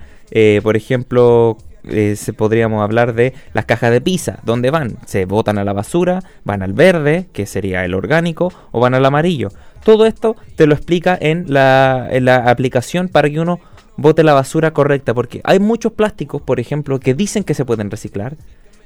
por 0.61 0.77
ejemplo, 0.77 1.57
eh, 1.87 2.15
se 2.15 2.33
podríamos 2.33 2.83
hablar 2.83 3.13
de 3.13 3.33
las 3.53 3.65
cajas 3.65 3.91
de 3.91 4.01
pizza. 4.01 4.39
¿Dónde 4.43 4.71
van? 4.71 4.97
Se 5.05 5.25
botan 5.25 5.57
a 5.57 5.63
la 5.63 5.73
basura, 5.73 6.23
van 6.43 6.61
al 6.61 6.73
verde, 6.73 7.27
que 7.33 7.45
sería 7.45 7.85
el 7.85 7.93
orgánico, 7.93 8.51
o 8.71 8.79
van 8.79 8.93
al 8.93 9.05
amarillo. 9.05 9.49
Todo 9.83 10.05
esto 10.07 10.35
te 10.55 10.65
lo 10.65 10.73
explica 10.73 11.17
en 11.19 11.45
la, 11.47 12.07
aplicación 12.47 13.07
para 13.07 13.29
que 13.29 13.39
uno 13.39 13.59
bote 13.97 14.23
la 14.23 14.33
basura 14.33 14.71
correcta, 14.71 15.13
porque 15.13 15.41
hay 15.43 15.59
muchos 15.59 15.93
plásticos, 15.93 16.41
por 16.41 16.59
ejemplo, 16.59 16.99
que 16.99 17.13
dicen 17.13 17.43
que 17.43 17.53
se 17.53 17.65
pueden 17.65 17.91
reciclar, 17.91 18.35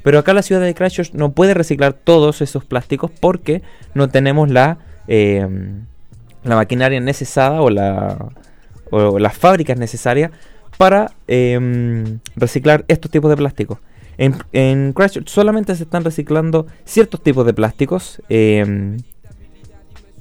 pero 0.04 0.20
acá 0.20 0.34
la 0.34 0.42
ciudad 0.42 0.62
de 0.62 0.76
Christchurch 0.76 1.14
no 1.14 1.32
puede 1.32 1.54
reciclar 1.54 1.94
todos 1.94 2.42
esos 2.42 2.66
plásticos 2.66 3.12
porque 3.12 3.62
no 3.94 4.10
tenemos 4.10 4.50
la, 4.50 4.78
em, 5.08 5.86
la 6.44 6.56
maquinaria 6.56 7.00
necesaria 7.00 7.62
o, 7.62 7.70
la, 7.70 8.18
o 8.92 9.20
las 9.20 9.38
fábricas 9.38 9.78
necesarias 9.78 10.32
para 10.80 11.12
em, 11.28 12.20
reciclar 12.38 12.86
estos 12.88 13.12
tipos 13.12 13.30
de 13.30 13.36
plásticos. 13.36 13.80
En, 14.18 14.34
en 14.54 14.94
Christchurch 14.94 15.28
solamente 15.28 15.76
se 15.76 15.84
están 15.84 16.06
reciclando 16.06 16.68
ciertos 16.86 17.22
tipos 17.22 17.46
de 17.46 17.54
plásticos. 17.54 18.22
Eh, 18.30 18.96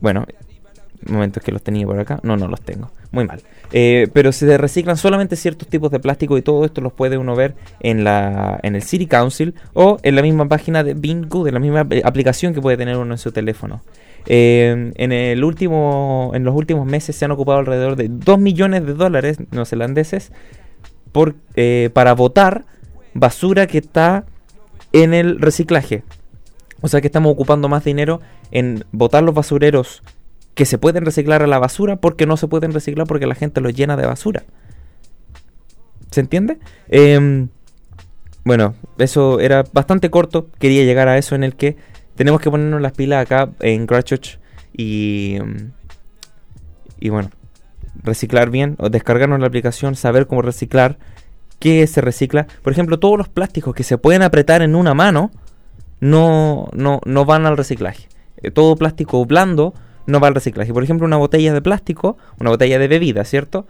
bueno, 0.01 0.27
momentos 1.07 1.45
que 1.45 1.53
los 1.53 1.63
tenía 1.63 1.87
por 1.87 2.01
acá. 2.01 2.19
No, 2.25 2.37
no 2.37 2.49
los 2.49 2.61
tengo. 2.61 2.91
Muy 3.13 3.25
mal. 3.25 3.41
Eh, 3.71 4.09
pero 4.13 4.33
se 4.33 4.59
reciclan 4.59 4.97
solamente 4.97 5.37
ciertos 5.37 5.69
tipos 5.69 5.93
de 5.93 6.01
plástico 6.01 6.37
y 6.37 6.43
todo 6.43 6.65
esto 6.65 6.81
los 6.81 6.93
puede 6.93 7.19
uno 7.19 7.37
ver 7.37 7.55
en, 7.79 8.03
la, 8.03 8.59
en 8.65 8.75
el 8.75 8.83
City 8.83 9.07
Council 9.07 9.55
o 9.75 9.99
en 10.03 10.17
la 10.17 10.23
misma 10.23 10.49
página 10.49 10.83
de 10.83 10.95
Bingo, 10.95 11.45
de 11.45 11.53
la 11.53 11.61
misma 11.61 11.87
aplicación 12.03 12.53
que 12.53 12.61
puede 12.61 12.77
tener 12.77 12.97
uno 12.97 13.15
en 13.15 13.19
su 13.19 13.31
teléfono. 13.31 13.81
Eh, 14.31 14.93
en, 14.95 15.13
el 15.13 15.43
último, 15.43 16.33
en 16.35 16.45
los 16.45 16.55
últimos 16.55 16.87
meses 16.87 17.17
se 17.17 17.25
han 17.25 17.31
ocupado 17.31 17.61
alrededor 17.61 17.97
de 17.97 18.09
2 18.11 18.39
millones 18.39 18.85
de 18.85 18.93
dólares 18.93 19.39
neozelandeses 19.51 20.33
por, 21.13 21.35
eh, 21.57 21.89
para 21.95 22.13
votar 22.13 22.67
basura 23.15 23.67
que 23.67 23.79
está 23.79 24.27
en 24.93 25.15
el 25.15 25.41
reciclaje. 25.41 26.05
O 26.83 26.89
sea 26.89 27.01
que 27.01 27.07
estamos 27.07 27.33
ocupando 27.33 27.71
más 27.71 27.85
dinero 27.85 28.21
en 28.51 28.85
botar 28.93 29.23
los 29.23 29.35
basureros 29.35 30.03
que 30.55 30.67
se 30.67 30.77
pueden 30.77 31.07
reciclar 31.07 31.43
a 31.43 31.47
la 31.47 31.59
basura 31.59 31.97
porque 31.97 32.27
no 32.27 32.37
se 32.37 32.49
pueden 32.49 32.73
reciclar 32.73 33.07
porque 33.07 33.27
la 33.27 33.35
gente 33.35 33.63
los 33.63 33.73
llena 33.73 33.97
de 33.97 34.07
basura. 34.07 34.45
¿Se 36.11 36.21
entiende? 36.21 36.59
Em, 36.89 37.49
bueno, 38.45 38.75
eso 38.99 39.41
era 39.41 39.65
bastante 39.73 40.11
corto. 40.11 40.49
Quería 40.59 40.85
llegar 40.85 41.09
a 41.09 41.17
eso 41.17 41.35
en 41.35 41.45
el 41.45 41.57
que 41.57 41.77
tenemos 42.19 42.41
que 42.41 42.51
ponernos 42.51 42.83
las 42.83 42.93
pilas 42.93 43.23
acá 43.23 43.49
en 43.61 43.87
Christchurch 43.87 44.41
y, 44.77 45.39
y 46.99 47.11
bueno, 47.11 47.31
reciclar 48.03 48.51
bien, 48.51 48.75
o 48.81 48.91
descargarnos 48.91 49.39
la 49.39 49.47
aplicación, 49.47 49.95
saber 49.95 50.27
cómo 50.27 50.43
reciclar, 50.43 50.99
qué 51.61 51.87
se 51.87 52.01
recicla. 52.01 52.49
Por 52.65 52.73
ejemplo, 52.73 52.99
todos 52.99 53.17
los 53.17 53.29
plásticos 53.29 53.73
que 53.73 53.85
se 53.85 53.99
pueden 53.99 54.23
apretar 54.23 54.63
en 54.63 54.75
una 54.75 54.95
mano 54.95 55.31
no, 56.01 56.69
no, 56.73 57.01
no 57.05 57.25
van 57.25 57.47
al 57.47 57.57
reciclaje. 57.57 58.09
Eh, 58.39 58.51
todo 58.51 58.75
plástico 58.75 59.25
blando 59.25 59.73
no 60.07 60.19
va 60.19 60.27
al 60.27 60.35
reciclaje. 60.35 60.73
Por 60.73 60.83
ejemplo, 60.83 61.07
una 61.07 61.19
botella 61.19 61.53
de 61.53 61.63
plástico, 61.63 62.19
una 62.41 62.51
botella 62.51 62.81
de 62.81 62.89
bebida, 62.89 63.25
¿cierto? 63.25 63.69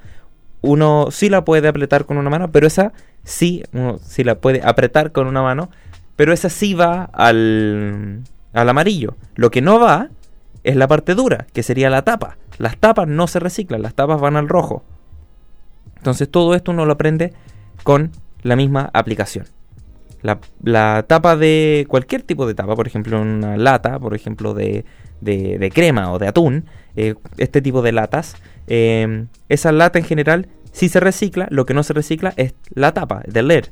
Uno 0.63 1.09
sí 1.11 1.29
la 1.29 1.45
puede 1.45 1.69
apretar 1.69 2.07
con 2.07 2.17
una 2.17 2.31
mano, 2.31 2.51
pero 2.51 2.67
esa 2.67 2.95
sí, 3.25 3.63
uno 3.75 3.99
sí 4.03 4.25
la 4.25 4.37
puede 4.37 4.63
apretar 4.65 5.13
con 5.13 5.27
una 5.27 5.43
mano, 5.43 5.69
pero 6.17 6.33
esa 6.33 6.49
sí 6.49 6.73
va 6.73 7.05
al, 7.13 8.23
al 8.53 8.69
amarillo. 8.69 9.17
Lo 9.35 9.51
que 9.51 9.63
no 9.63 9.79
va 9.79 10.09
es 10.65 10.77
la 10.77 10.89
parte 10.89 11.15
dura, 11.15 11.47
que 11.53 11.63
sería 11.63 11.91
la 11.91 12.03
tapa. 12.03 12.37
Las 12.59 12.77
tapas 12.77 13.09
no 13.09 13.27
se 13.27 13.41
reciclan, 13.41 13.83
las 13.83 13.95
tapas 13.95 14.21
van 14.21 14.37
al 14.37 14.49
rojo. 14.49 14.83
Entonces 15.97 16.29
todo 16.31 16.55
esto 16.55 16.73
uno 16.73 16.87
lo 16.87 16.93
aprende 16.93 17.33
con 17.83 18.13
la 18.43 18.57
misma 18.57 18.91
aplicación. 18.93 19.47
La, 20.23 21.05
tapa 21.07 21.37
de 21.37 21.87
cualquier 21.89 22.23
tipo 22.23 22.47
de 22.47 22.55
tapa, 22.55 22.75
por 22.75 22.89
ejemplo 22.89 23.21
una 23.21 23.57
lata, 23.57 24.01
por 24.01 24.15
ejemplo 24.15 24.53
de, 24.53 24.85
de, 25.21 25.71
crema 25.73 26.13
o 26.13 26.19
de 26.19 26.27
atún, 26.27 26.65
eh, 26.97 27.15
este 27.37 27.63
tipo 27.63 27.83
de 27.83 27.93
latas, 27.93 28.37
eh, 28.67 29.27
esa 29.49 29.71
lata 29.71 29.99
en 29.99 30.05
general 30.05 30.49
sí 30.73 30.89
se 30.89 31.01
recicla, 31.01 31.47
lo 31.51 31.67
que 31.67 31.75
no 31.75 31.83
se 31.83 31.93
recicla 31.93 32.35
es 32.37 32.55
la 32.75 32.93
tapa 32.93 33.23
de 33.27 33.43
leer, 33.43 33.71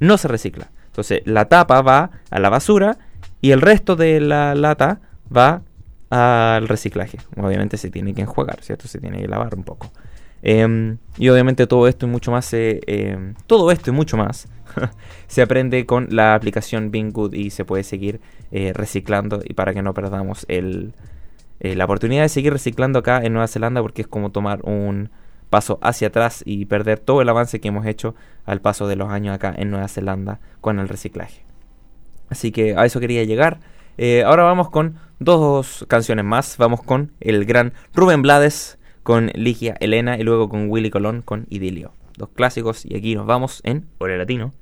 no 0.00 0.16
se 0.16 0.28
recicla. 0.28 0.70
Entonces 0.86 1.22
la 1.26 1.46
tapa 1.46 1.82
va 1.82 2.10
a 2.30 2.38
la 2.38 2.48
basura 2.48 2.98
y 3.44 3.52
el 3.52 3.60
resto 3.60 3.94
de 3.94 4.20
la 4.20 4.54
lata 4.54 5.02
va 5.24 5.60
al 6.08 6.66
reciclaje. 6.66 7.18
Obviamente 7.36 7.76
se 7.76 7.90
tiene 7.90 8.14
que 8.14 8.22
enjuagar, 8.22 8.62
¿cierto? 8.62 8.88
Se 8.88 8.98
tiene 8.98 9.20
que 9.20 9.28
lavar 9.28 9.54
un 9.54 9.64
poco. 9.64 9.92
Em, 10.40 10.96
y 11.18 11.28
obviamente 11.28 11.66
todo 11.66 11.86
esto 11.86 12.06
y 12.06 12.08
mucho 12.08 12.30
más, 12.30 12.48
em, 12.54 13.34
todo 13.46 13.70
esto 13.70 13.90
y 13.90 13.92
mucho 13.92 14.16
más 14.16 14.48
se 15.26 15.42
aprende 15.42 15.84
con 15.84 16.08
la 16.10 16.34
aplicación 16.34 16.90
Good 16.90 17.34
y 17.34 17.50
se 17.50 17.66
puede 17.66 17.82
seguir 17.82 18.22
eh, 18.50 18.72
reciclando 18.72 19.42
y 19.44 19.52
para 19.52 19.74
que 19.74 19.82
no 19.82 19.92
perdamos 19.92 20.46
eh, 20.48 20.92
la 21.60 21.84
oportunidad 21.84 22.22
de 22.22 22.30
seguir 22.30 22.50
reciclando 22.50 23.00
acá 23.00 23.20
en 23.22 23.34
Nueva 23.34 23.48
Zelanda 23.48 23.82
porque 23.82 24.00
es 24.00 24.08
como 24.08 24.30
tomar 24.30 24.62
un 24.62 25.10
paso 25.50 25.78
hacia 25.82 26.08
atrás 26.08 26.42
y 26.46 26.64
perder 26.64 26.98
todo 26.98 27.20
el 27.20 27.28
avance 27.28 27.60
que 27.60 27.68
hemos 27.68 27.84
hecho 27.84 28.14
al 28.46 28.62
paso 28.62 28.88
de 28.88 28.96
los 28.96 29.10
años 29.10 29.34
acá 29.34 29.52
en 29.54 29.70
Nueva 29.70 29.88
Zelanda 29.88 30.40
con 30.62 30.78
el 30.78 30.88
reciclaje. 30.88 31.44
Así 32.34 32.50
que 32.50 32.74
a 32.74 32.84
eso 32.84 32.98
quería 32.98 33.22
llegar. 33.22 33.60
Eh, 33.96 34.24
ahora 34.24 34.42
vamos 34.42 34.68
con 34.68 34.96
dos 35.20 35.86
canciones 35.86 36.24
más. 36.24 36.56
Vamos 36.56 36.82
con 36.82 37.12
el 37.20 37.44
gran 37.44 37.74
Rubén 37.94 38.22
Blades 38.22 38.76
con 39.04 39.30
Ligia 39.34 39.76
Elena 39.78 40.18
y 40.18 40.24
luego 40.24 40.48
con 40.48 40.68
Willy 40.68 40.90
Colón 40.90 41.22
con 41.22 41.46
Idilio. 41.48 41.92
Dos 42.18 42.30
clásicos 42.30 42.84
y 42.84 42.96
aquí 42.96 43.14
nos 43.14 43.24
vamos 43.24 43.60
en 43.62 43.86
Ore 43.98 44.18
Latino. 44.18 44.52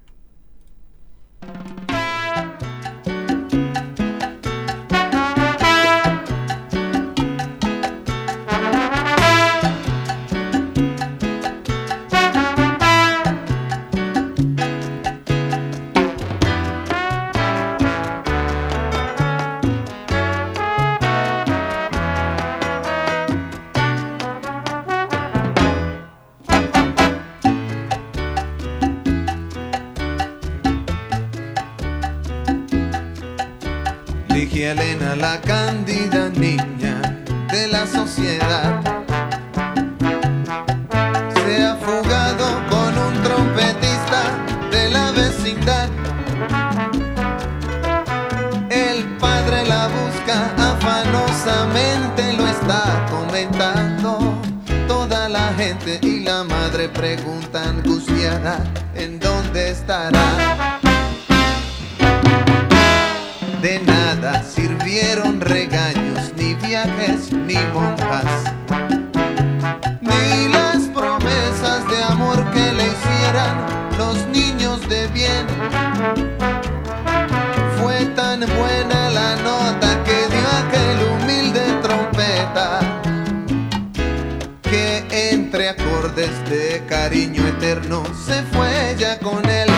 entre 85.10 85.70
acordes 85.70 86.30
de 86.50 86.84
cariño 86.86 87.46
eterno 87.46 88.02
se 88.26 88.42
fue 88.42 88.94
ya 88.98 89.18
con 89.18 89.44
él. 89.48 89.68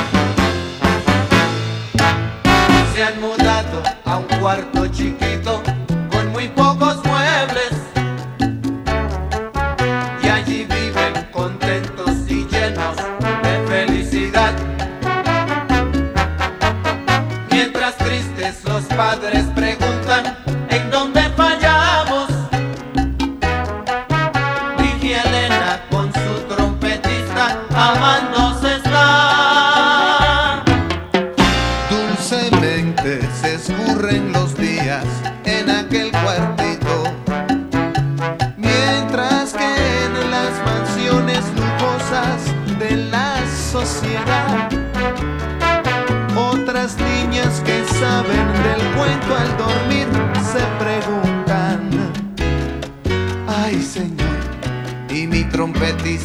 Se 2.94 3.02
han 3.02 3.20
mudado 3.20 3.82
a 4.04 4.18
un 4.18 4.26
cuarto 4.40 4.86
chiquito 4.88 5.62
con 6.10 6.32
muy 6.32 6.48
pocos 6.48 6.96
muebles. 7.04 7.72
Y 10.22 10.28
allí 10.28 10.64
viven 10.64 11.26
contentos 11.32 12.10
y 12.28 12.46
llenos 12.46 12.96
de 13.42 13.66
felicidad. 13.68 14.54
Mientras 17.50 17.96
tristes 17.98 18.64
los 18.64 18.84
padres 18.84 19.43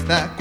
that 0.10 0.39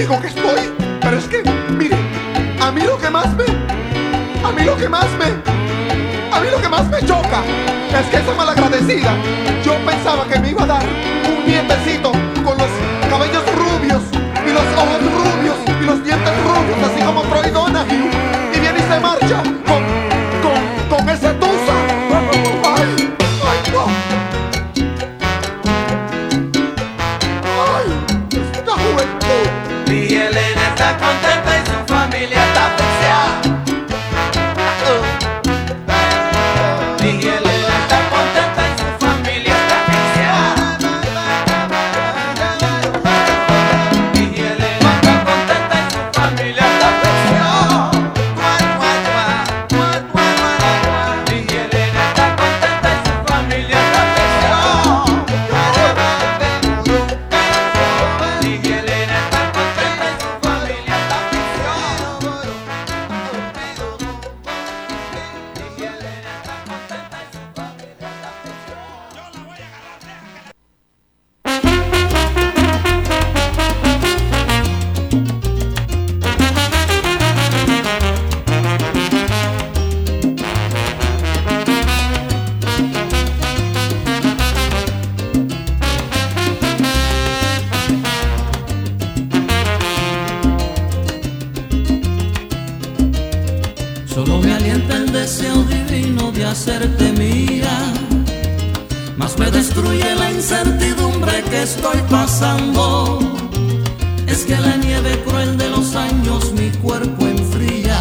ciego 0.00 0.18
que 0.18 0.28
estoy, 0.28 0.60
pero 1.02 1.18
es 1.18 1.26
que, 1.26 1.42
mire, 1.76 1.96
a 2.58 2.72
mí 2.72 2.80
lo 2.80 2.96
que 2.96 3.10
más 3.10 3.36
me, 3.36 3.44
a 3.44 4.50
mí 4.50 4.64
lo 4.64 4.74
que 4.74 4.88
más 4.88 5.06
me, 5.18 5.26
a 6.34 6.40
mí 6.40 6.48
lo 6.50 6.58
que 6.58 6.68
más 6.70 6.88
me 6.88 7.00
choca 7.00 7.42
es 8.00 8.06
que 8.06 8.16
esa 8.16 8.34
malagradecida, 8.34 9.12
yo 9.62 9.74
pensaba 9.84 10.24
que 10.26 10.38
me 10.38 10.50
iba 10.52 10.62
a 10.62 10.66
dar 10.66 10.84
un 11.28 11.44
dientecito 11.44 12.09
más 99.20 99.38
me 99.38 99.50
destruye 99.50 100.14
la 100.14 100.32
incertidumbre 100.32 101.42
que 101.50 101.62
estoy 101.62 102.00
pasando. 102.08 103.18
Es 104.26 104.44
que 104.46 104.56
la 104.56 104.76
nieve 104.78 105.22
cruel 105.26 105.58
de 105.58 105.68
los 105.68 105.94
años 105.94 106.52
mi 106.52 106.70
cuerpo 106.78 107.26
enfría 107.26 107.98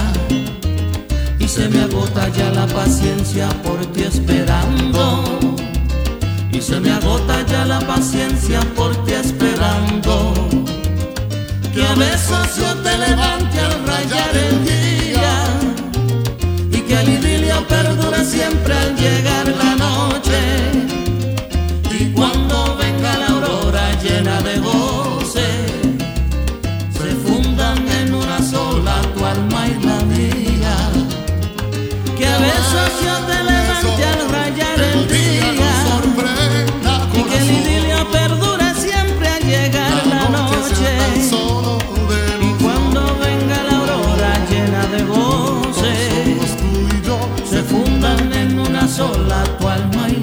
y 1.37 1.47
se 1.47 1.67
me 1.67 1.81
agota 1.81 2.29
ya 2.29 2.49
la 2.51 2.65
paciencia 2.67 3.49
por 3.65 3.79
ti 3.91 4.03
esperando. 4.03 5.39
Y 6.53 6.61
se 6.61 6.79
me 6.79 6.91
agota 6.91 7.45
ya 7.45 7.65
la 7.65 7.79
paciencia 7.81 8.61
por 8.77 8.91
ti 9.03 9.13
esperando. 9.13 10.33
Que 11.73 11.83
a 11.85 11.95
veces 11.95 12.45
yo 12.59 12.69
te 12.85 12.97
levante 12.97 13.59
al 13.59 13.75
rayar 13.91 14.33
el 14.47 14.55
día 14.71 15.35
y 16.71 16.79
que 16.87 16.95
el 17.01 17.09
idilio 17.09 17.67
perdure 17.67 18.23
siempre 18.23 18.73
al 18.73 18.95
llegar 18.95 19.47
la 19.47 19.75
noche 19.75 20.78
hora 23.69 23.91
llena 24.01 24.41
de 24.41 24.57
goce 24.59 25.47
se 26.97 27.09
fundan 27.23 27.77
en 27.99 28.13
una 28.13 28.39
sola 28.41 28.95
tu 29.13 29.25
alma 29.25 29.67
y 29.67 29.83
la 29.85 29.99
mía. 30.11 30.75
Que 32.17 32.25
a 32.27 32.37
veces 32.39 32.89
yo 33.05 33.15
te 33.29 33.37
levante 33.51 34.03
al 34.13 34.21
rayar 34.35 34.79
el 34.93 35.07
día 35.07 35.47
y 37.13 37.23
que 37.29 37.37
el 37.37 37.51
idilio 37.59 37.99
perdura 38.11 38.73
siempre 38.73 39.27
al 39.27 39.43
llegar 39.43 39.95
la 40.07 40.23
noche. 40.37 40.91
Y 42.47 42.63
cuando 42.63 43.01
venga 43.25 43.57
la 43.67 43.77
aurora 43.77 44.33
llena 44.49 44.83
de 44.93 45.01
goce 45.13 45.95
se 47.49 47.63
fundan 47.63 48.33
en 48.33 48.59
una 48.59 48.87
sola 48.87 49.43
tu 49.59 49.67
alma 49.67 50.09
y 50.09 50.18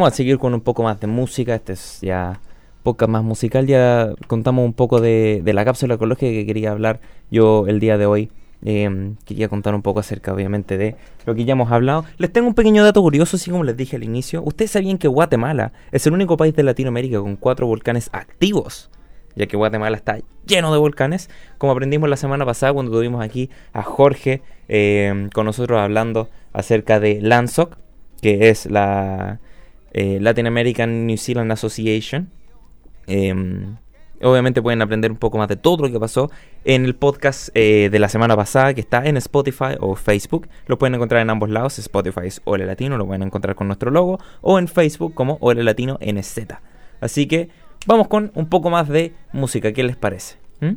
Vamos 0.00 0.14
a 0.14 0.16
seguir 0.16 0.38
con 0.38 0.54
un 0.54 0.62
poco 0.62 0.82
más 0.82 0.98
de 0.98 1.06
música. 1.06 1.54
Este 1.54 1.74
es 1.74 1.98
ya 2.00 2.40
poca 2.82 3.06
más 3.06 3.22
musical. 3.22 3.66
Ya 3.66 4.14
contamos 4.28 4.64
un 4.64 4.72
poco 4.72 4.98
de, 4.98 5.42
la 5.44 5.62
cápsula 5.62 5.96
ecológica 5.96 6.32
que 6.32 6.46
quería 6.46 6.70
hablar 6.70 7.00
yo 7.30 7.66
el 7.66 7.80
día 7.80 7.98
de 7.98 8.06
hoy. 8.06 8.30
Eh, 8.64 9.12
quería 9.26 9.50
contar 9.50 9.74
un 9.74 9.82
poco 9.82 10.00
acerca, 10.00 10.32
obviamente, 10.32 10.78
de 10.78 10.96
lo 11.26 11.34
que 11.34 11.44
ya 11.44 11.52
hemos 11.52 11.70
hablado. 11.70 12.06
Les 12.16 12.32
tengo 12.32 12.48
un 12.48 12.54
pequeño 12.54 12.82
dato 12.82 13.02
curioso, 13.02 13.36
así 13.36 13.50
como 13.50 13.62
les 13.62 13.76
dije 13.76 13.96
al 13.96 14.02
inicio. 14.02 14.42
¿Ustedes 14.42 14.70
sabían 14.70 14.96
que 14.96 15.06
Guatemala 15.06 15.74
es 15.92 16.06
el 16.06 16.14
único 16.14 16.38
país 16.38 16.56
de 16.56 16.62
Latinoamérica 16.62 17.20
con 17.20 17.36
cuatro 17.36 17.66
volcanes 17.66 18.08
activos? 18.14 18.88
Ya 19.36 19.48
que 19.48 19.58
Guatemala 19.58 19.98
está 19.98 20.16
lleno 20.46 20.72
de 20.72 20.78
volcanes. 20.78 21.28
Como 21.58 21.72
aprendimos 21.72 22.08
la 22.08 22.16
semana 22.16 22.46
pasada 22.46 22.72
cuando 22.72 22.90
tuvimos 22.90 23.22
aquí 23.22 23.50
a 23.74 23.82
Jorge 23.82 24.40
eh, 24.66 25.28
con 25.34 25.44
nosotros 25.44 25.78
hablando 25.78 26.30
acerca 26.54 27.00
de 27.00 27.20
LANSOC, 27.20 27.76
que 28.22 28.48
es 28.48 28.64
la 28.64 29.40
eh, 29.92 30.18
Latin 30.20 30.46
American 30.46 31.06
New 31.06 31.16
Zealand 31.16 31.52
Association. 31.52 32.30
Em, 33.06 33.76
Obviamente 34.22 34.60
pueden 34.60 34.82
aprender 34.82 35.10
un 35.10 35.16
poco 35.16 35.38
más 35.38 35.48
de 35.48 35.56
todo 35.56 35.86
lo 35.86 35.92
que 35.92 35.98
pasó 35.98 36.30
en 36.64 36.84
el 36.84 36.94
podcast 36.94 37.48
eh, 37.54 37.88
de 37.90 37.98
la 37.98 38.10
semana 38.10 38.36
pasada 38.36 38.74
que 38.74 38.82
está 38.82 39.04
en 39.06 39.16
Spotify 39.16 39.76
o 39.80 39.94
Facebook. 39.96 40.48
Lo 40.66 40.78
pueden 40.78 40.94
encontrar 40.94 41.22
en 41.22 41.30
ambos 41.30 41.48
lados. 41.48 41.78
Spotify 41.78 42.26
es 42.26 42.42
Ole 42.44 42.66
Latino, 42.66 42.98
lo 42.98 43.06
pueden 43.06 43.22
encontrar 43.22 43.56
con 43.56 43.66
nuestro 43.66 43.90
logo. 43.90 44.18
O 44.42 44.58
en 44.58 44.68
Facebook 44.68 45.14
como 45.14 45.38
Ole 45.40 45.64
Latino 45.64 45.98
NZ. 46.02 46.38
Así 47.00 47.26
que 47.26 47.48
vamos 47.86 48.08
con 48.08 48.30
un 48.34 48.46
poco 48.50 48.68
más 48.68 48.88
de 48.88 49.14
música. 49.32 49.72
¿Qué 49.72 49.82
les 49.84 49.96
parece? 49.96 50.36
¿Mm? 50.60 50.74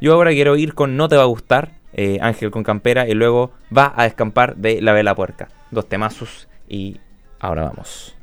Yo 0.00 0.14
ahora 0.14 0.30
quiero 0.30 0.56
ir 0.56 0.72
con 0.72 0.96
No 0.96 1.08
te 1.08 1.16
va 1.16 1.24
a 1.24 1.26
gustar, 1.26 1.72
eh, 1.92 2.18
Ángel 2.22 2.50
con 2.50 2.62
Campera. 2.62 3.06
Y 3.06 3.12
luego 3.12 3.50
va 3.76 3.92
a 3.94 4.06
escampar 4.06 4.56
de 4.56 4.80
La 4.80 4.94
Vela 4.94 5.14
Puerca. 5.14 5.48
Dos 5.70 5.86
temazos 5.90 6.48
y 6.70 7.00
ahora 7.38 7.64
vamos. 7.64 8.17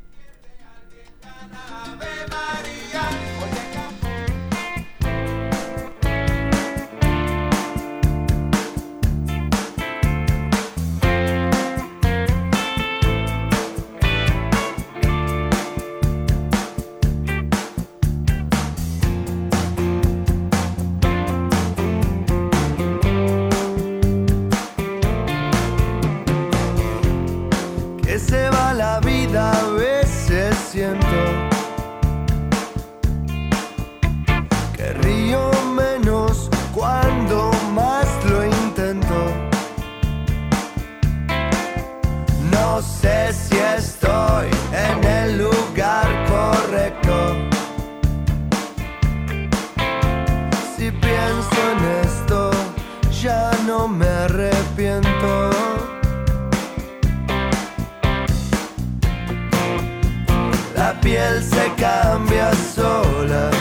Sola. 62.76 63.55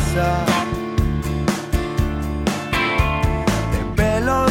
Casa. 0.00 0.44
De 3.72 3.84
pelo 3.96 4.46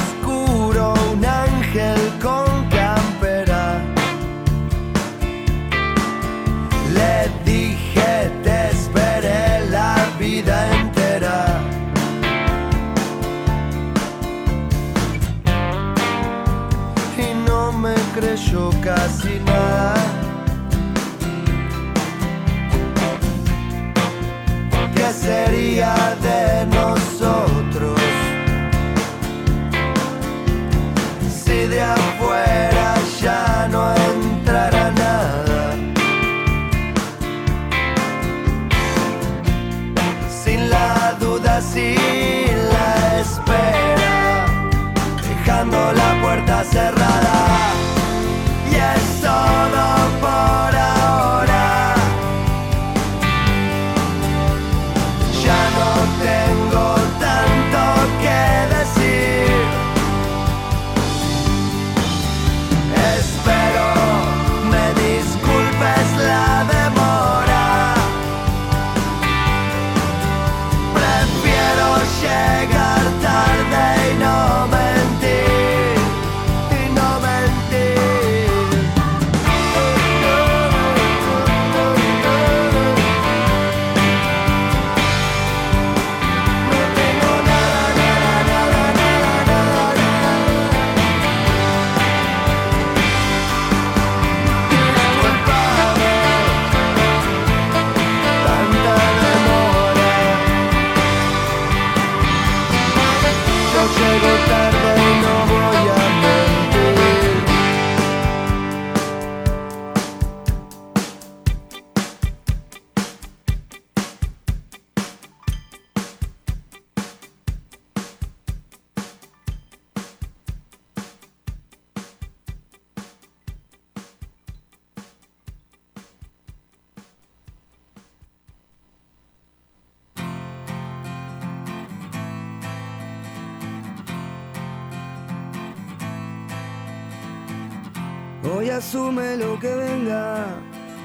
asume 138.90 139.38
lo 139.38 139.60
que 139.60 139.76
venga, 139.76 140.48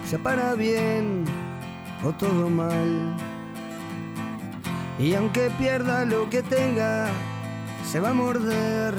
sea 0.07 0.19
para 0.19 0.55
bien 0.55 1.27
o 2.03 2.11
todo 2.13 2.49
mal. 2.49 3.15
Y 4.99 5.13
aunque 5.13 5.51
pierda 5.59 6.07
lo 6.07 6.31
que 6.31 6.43
tenga, 6.43 7.09
se 7.85 8.01
va 8.01 8.09
a 8.09 8.15
morder 8.15 8.95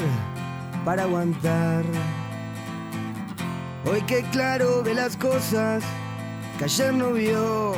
para 0.85 1.01
aguantar. 1.01 1.83
Hoy 3.85 4.03
que 4.03 4.21
claro 4.31 4.83
ve 4.83 4.93
las 4.93 5.17
cosas 5.17 5.83
que 6.59 6.65
ayer 6.65 6.93
no 6.93 7.11
vio 7.13 7.73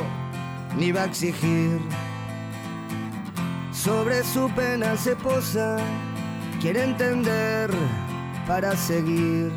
ni 0.76 0.92
va 0.92 1.04
a 1.04 1.06
exigir. 1.06 1.80
Sobre 3.72 4.22
su 4.24 4.50
pena 4.50 4.94
se 4.98 5.16
posa, 5.16 5.78
quiere 6.60 6.84
entender 6.84 7.70
para 8.46 8.76
seguir. 8.76 9.50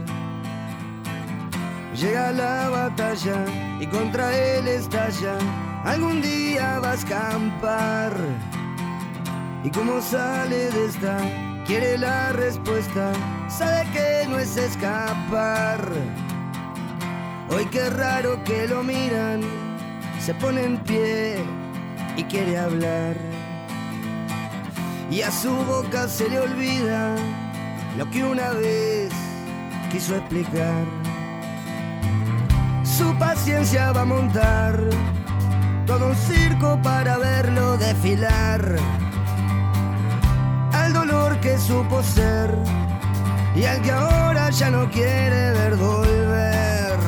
Llega 2.02 2.32
la 2.32 2.68
batalla 2.70 3.46
y 3.80 3.86
contra 3.86 4.36
él 4.36 4.68
estalla. 4.68 5.38
Algún 5.84 6.20
día 6.20 6.80
va 6.80 6.94
a 6.94 6.94
escampar. 6.96 8.18
Y 9.64 9.70
como 9.70 10.02
sale 10.02 10.72
de 10.72 10.86
esta, 10.88 11.20
quiere 11.68 12.00
la 12.00 12.32
respuesta. 12.32 13.12
Sabe 13.50 13.88
que 13.94 14.28
no 14.28 14.40
es 14.40 14.58
escapar. 14.58 15.88
Hoy 17.52 17.66
qué 17.66 17.88
raro 17.92 18.44
que 18.46 18.68
lo 18.68 18.82
miran. 18.82 19.42
Se 20.20 20.34
pone 20.34 20.64
en 20.64 20.78
pie 20.80 21.36
y 22.18 22.24
quiere 22.24 22.58
hablar. 22.58 23.16
Y 25.12 25.22
a 25.22 25.30
su 25.30 25.52
boca 25.52 26.08
se 26.08 26.28
le 26.30 26.40
olvida 26.40 27.16
lo 27.96 28.10
que 28.10 28.24
una 28.24 28.54
vez 28.54 29.14
quiso 29.92 30.16
explicar. 30.16 31.01
Su 33.02 33.16
paciencia 33.16 33.92
va 33.94 34.02
a 34.02 34.06
montar 34.06 34.80
todo 35.88 36.10
un 36.10 36.16
circo 36.16 36.80
para 36.84 37.18
verlo 37.18 37.76
desfilar. 37.78 38.76
Al 40.72 40.94
dolor 40.94 41.40
que 41.40 41.58
supo 41.58 42.04
ser 42.04 42.56
y 43.56 43.66
al 43.66 43.82
que 43.82 43.92
ahora 43.92 44.52
ya 44.52 44.70
no 44.70 44.88
quiere 44.92 45.52
ver 45.52 45.76
volver. 45.78 47.00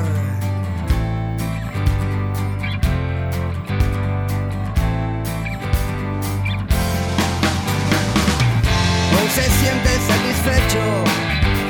Hoy 9.16 9.28
se 9.30 9.44
siente 9.44 9.90
satisfecho, 10.12 10.84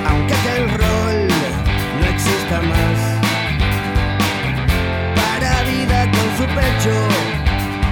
aunque 0.09 0.33
aquel 0.33 0.69
rol 0.79 1.27
no 1.99 2.05
exista 2.07 2.61
más. 2.61 3.12
Su 6.43 6.49
pecho 6.49 6.95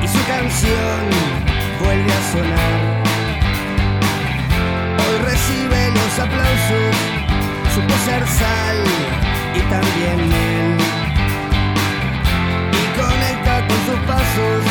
y 0.04 0.08
su 0.08 0.26
canción 0.28 1.00
vuelve 1.80 2.12
a 2.12 2.22
sonar. 2.32 2.74
Hoy 5.04 5.18
recibe 5.24 5.92
los 5.92 6.20
aplausos, 6.20 6.96
supo 7.74 7.94
ser 8.06 8.28
sal 8.28 8.78
y 9.56 9.62
también 9.74 10.18
miel. 10.30 10.78
Y 12.82 13.00
conecta 13.00 13.68
con 13.68 13.80
sus 13.88 14.00
pasos, 14.12 14.62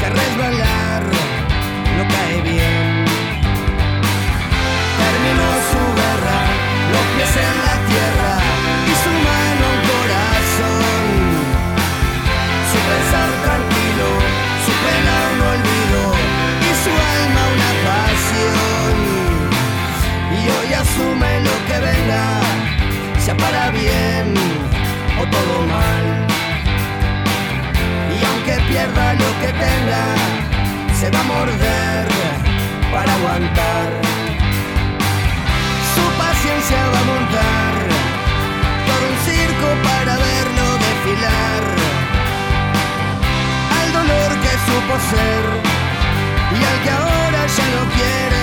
que 0.00 0.08
resbalar 0.08 1.02
no 1.96 2.04
cae 2.14 2.40
bien. 2.42 3.04
Terminó 5.02 5.48
su 5.70 5.82
guerra, 6.00 6.40
los 6.92 7.04
pies 7.14 7.36
en 7.36 7.56
la 7.66 7.76
tierra 7.88 8.53
sea 23.24 23.36
para 23.38 23.70
bien 23.70 24.34
o 25.18 25.24
todo 25.34 25.66
mal. 25.66 26.04
Y 28.14 28.24
aunque 28.28 28.54
pierda 28.68 29.14
lo 29.14 29.30
que 29.40 29.50
tenga, 29.64 30.04
se 30.98 31.10
va 31.10 31.20
a 31.20 31.22
morder 31.22 32.06
para 32.92 33.14
aguantar. 33.14 33.88
Su 35.94 36.04
paciencia 36.22 36.80
va 36.92 37.00
a 37.00 37.06
montar 37.12 37.72
todo 38.88 39.04
un 39.12 39.18
circo 39.28 39.68
para 39.88 40.12
verlo 40.28 40.66
desfilar. 40.86 41.62
Al 43.78 43.88
dolor 43.98 44.30
que 44.42 44.52
supo 44.66 44.94
ser 45.12 45.44
y 46.58 46.64
al 46.70 46.78
que 46.82 46.90
ahora 46.90 47.40
ya 47.56 47.66
no 47.74 47.82
quiere 47.96 48.33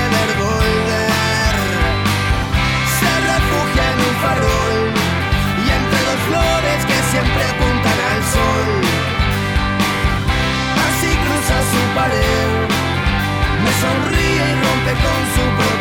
me 12.09 13.71
sonríe 13.79 14.43
y 14.49 14.55
rompe 14.63 14.93
con 15.03 15.19
su 15.33 15.43
propia 15.57 15.80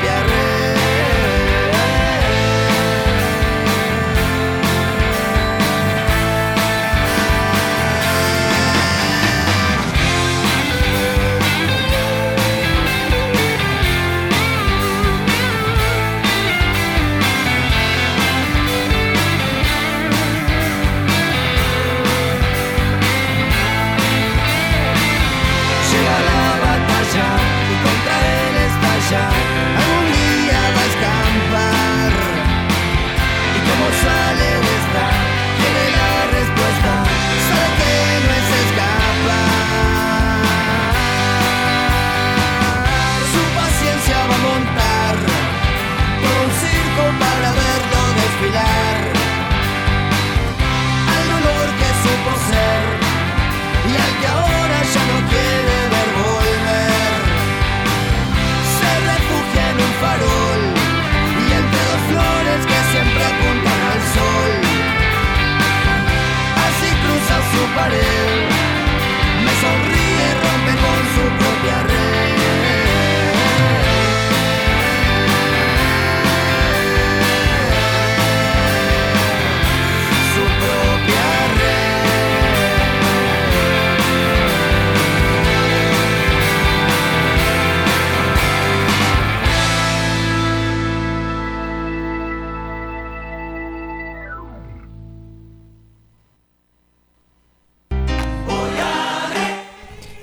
parede. 67.74 68.49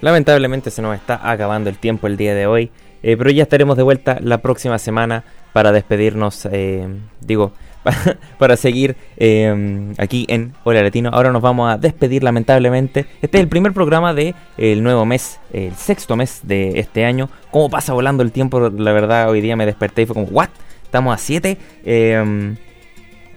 Lamentablemente 0.08 0.72
se 0.72 0.82
nos 0.82 0.96
está 0.96 1.20
acabando 1.30 1.70
el 1.70 1.80
tiempo 1.80 2.08
el 2.08 2.16
día 2.16 2.34
de 2.34 2.48
hoy, 2.48 2.72
eh, 3.04 3.18
pero 3.18 3.30
ya 3.30 3.44
estaremos 3.44 3.76
de 3.76 3.84
vuelta 3.84 4.20
la 4.22 4.38
próxima 4.38 4.80
semana 4.80 5.26
para 5.52 5.74
despedirnos, 5.74 6.48
eh, 6.50 6.88
digo, 7.20 7.52
para, 8.40 8.56
seguir 8.56 8.96
eh, 9.18 9.94
aquí 9.98 10.26
en 10.30 10.54
Hola 10.64 10.82
Latino. 10.82 11.10
Ahora 11.12 11.34
nos 11.34 11.42
vamos 11.42 11.70
a 11.70 11.78
despedir 11.78 12.24
lamentablemente. 12.24 13.06
Este 13.22 13.38
es 13.38 13.44
el 13.44 13.50
primer 13.50 13.74
programa 13.74 14.14
del 14.14 14.34
el 14.58 14.82
nuevo 14.82 15.06
mes, 15.06 15.42
el 15.52 15.76
sexto 15.76 16.16
mes 16.16 16.40
de 16.44 16.80
este 16.80 17.04
año. 17.04 17.30
¿Cómo 17.52 17.70
pasa 17.70 17.92
volando 17.92 18.24
el 18.24 18.32
tiempo? 18.32 18.70
La 18.70 18.94
verdad, 18.94 19.30
hoy 19.30 19.42
día 19.42 19.58
me 19.58 19.66
desperté 19.66 20.04
y 20.04 20.06
fue 20.06 20.14
como, 20.14 20.28
¿what? 20.28 20.52
Estamos 20.86 21.14
a 21.14 21.18
7. 21.18 21.58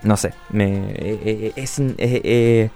no 0.04 0.16
sé, 0.16 0.34
es, 1.56 1.80
es 1.80 2.70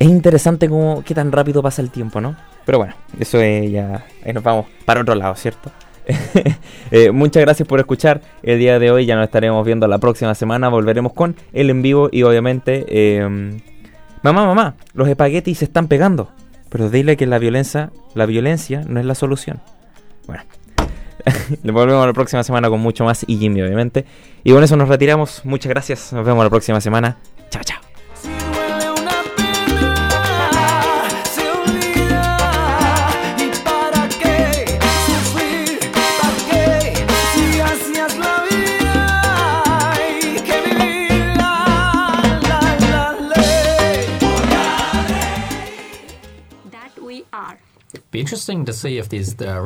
interesante 0.00 0.68
como 0.68 1.04
qué 1.04 1.14
tan 1.14 1.30
rápido 1.30 1.62
pasa 1.62 1.82
el 1.82 1.92
tiempo, 1.92 2.20
¿no? 2.20 2.49
Pero 2.70 2.78
bueno, 2.78 2.94
eso 3.18 3.40
es 3.40 3.68
ya, 3.68 4.06
ahí 4.24 4.32
nos 4.32 4.44
vamos 4.44 4.66
para 4.84 5.00
otro 5.00 5.16
lado, 5.16 5.34
¿cierto? 5.34 5.72
Eh, 6.92 7.10
muchas 7.10 7.40
gracias 7.40 7.66
por 7.68 7.80
escuchar 7.80 8.20
el 8.44 8.60
día 8.60 8.78
de 8.78 8.92
hoy, 8.92 9.06
ya 9.06 9.16
nos 9.16 9.24
estaremos 9.24 9.66
viendo 9.66 9.88
la 9.88 9.98
próxima 9.98 10.36
semana, 10.36 10.68
volveremos 10.68 11.12
con 11.12 11.34
el 11.52 11.68
en 11.68 11.82
vivo 11.82 12.08
y 12.12 12.22
obviamente... 12.22 12.84
eh, 12.88 13.60
mamá, 14.22 14.46
mamá, 14.46 14.76
los 14.94 15.08
espaguetis 15.08 15.58
se 15.58 15.64
están 15.64 15.88
pegando, 15.88 16.30
pero 16.68 16.90
dile 16.90 17.16
que 17.16 17.26
la 17.26 17.40
violencia, 17.40 17.90
la 18.14 18.26
violencia 18.26 18.84
no 18.86 19.00
es 19.00 19.06
la 19.06 19.16
solución. 19.16 19.60
Bueno, 20.28 20.44
le 21.64 21.72
volvemos 21.72 22.06
la 22.06 22.12
próxima 22.12 22.44
semana 22.44 22.68
con 22.68 22.78
mucho 22.78 23.02
más 23.02 23.24
y 23.26 23.36
Jimmy, 23.36 23.62
obviamente. 23.62 24.04
Y 24.44 24.52
con 24.52 24.62
eso 24.62 24.76
nos 24.76 24.88
retiramos. 24.88 25.44
Muchas 25.44 25.70
gracias. 25.70 26.12
Nos 26.12 26.24
vemos 26.24 26.44
la 26.44 26.50
próxima 26.50 26.80
semana. 26.80 27.18
Chao, 27.50 27.64
chao. 27.64 27.89
Be 48.10 48.20
interesting 48.20 48.64
to 48.64 48.72
see 48.72 48.98
if 48.98 49.08
there's 49.08 49.34
the 49.34 49.48
uh, 49.48 49.58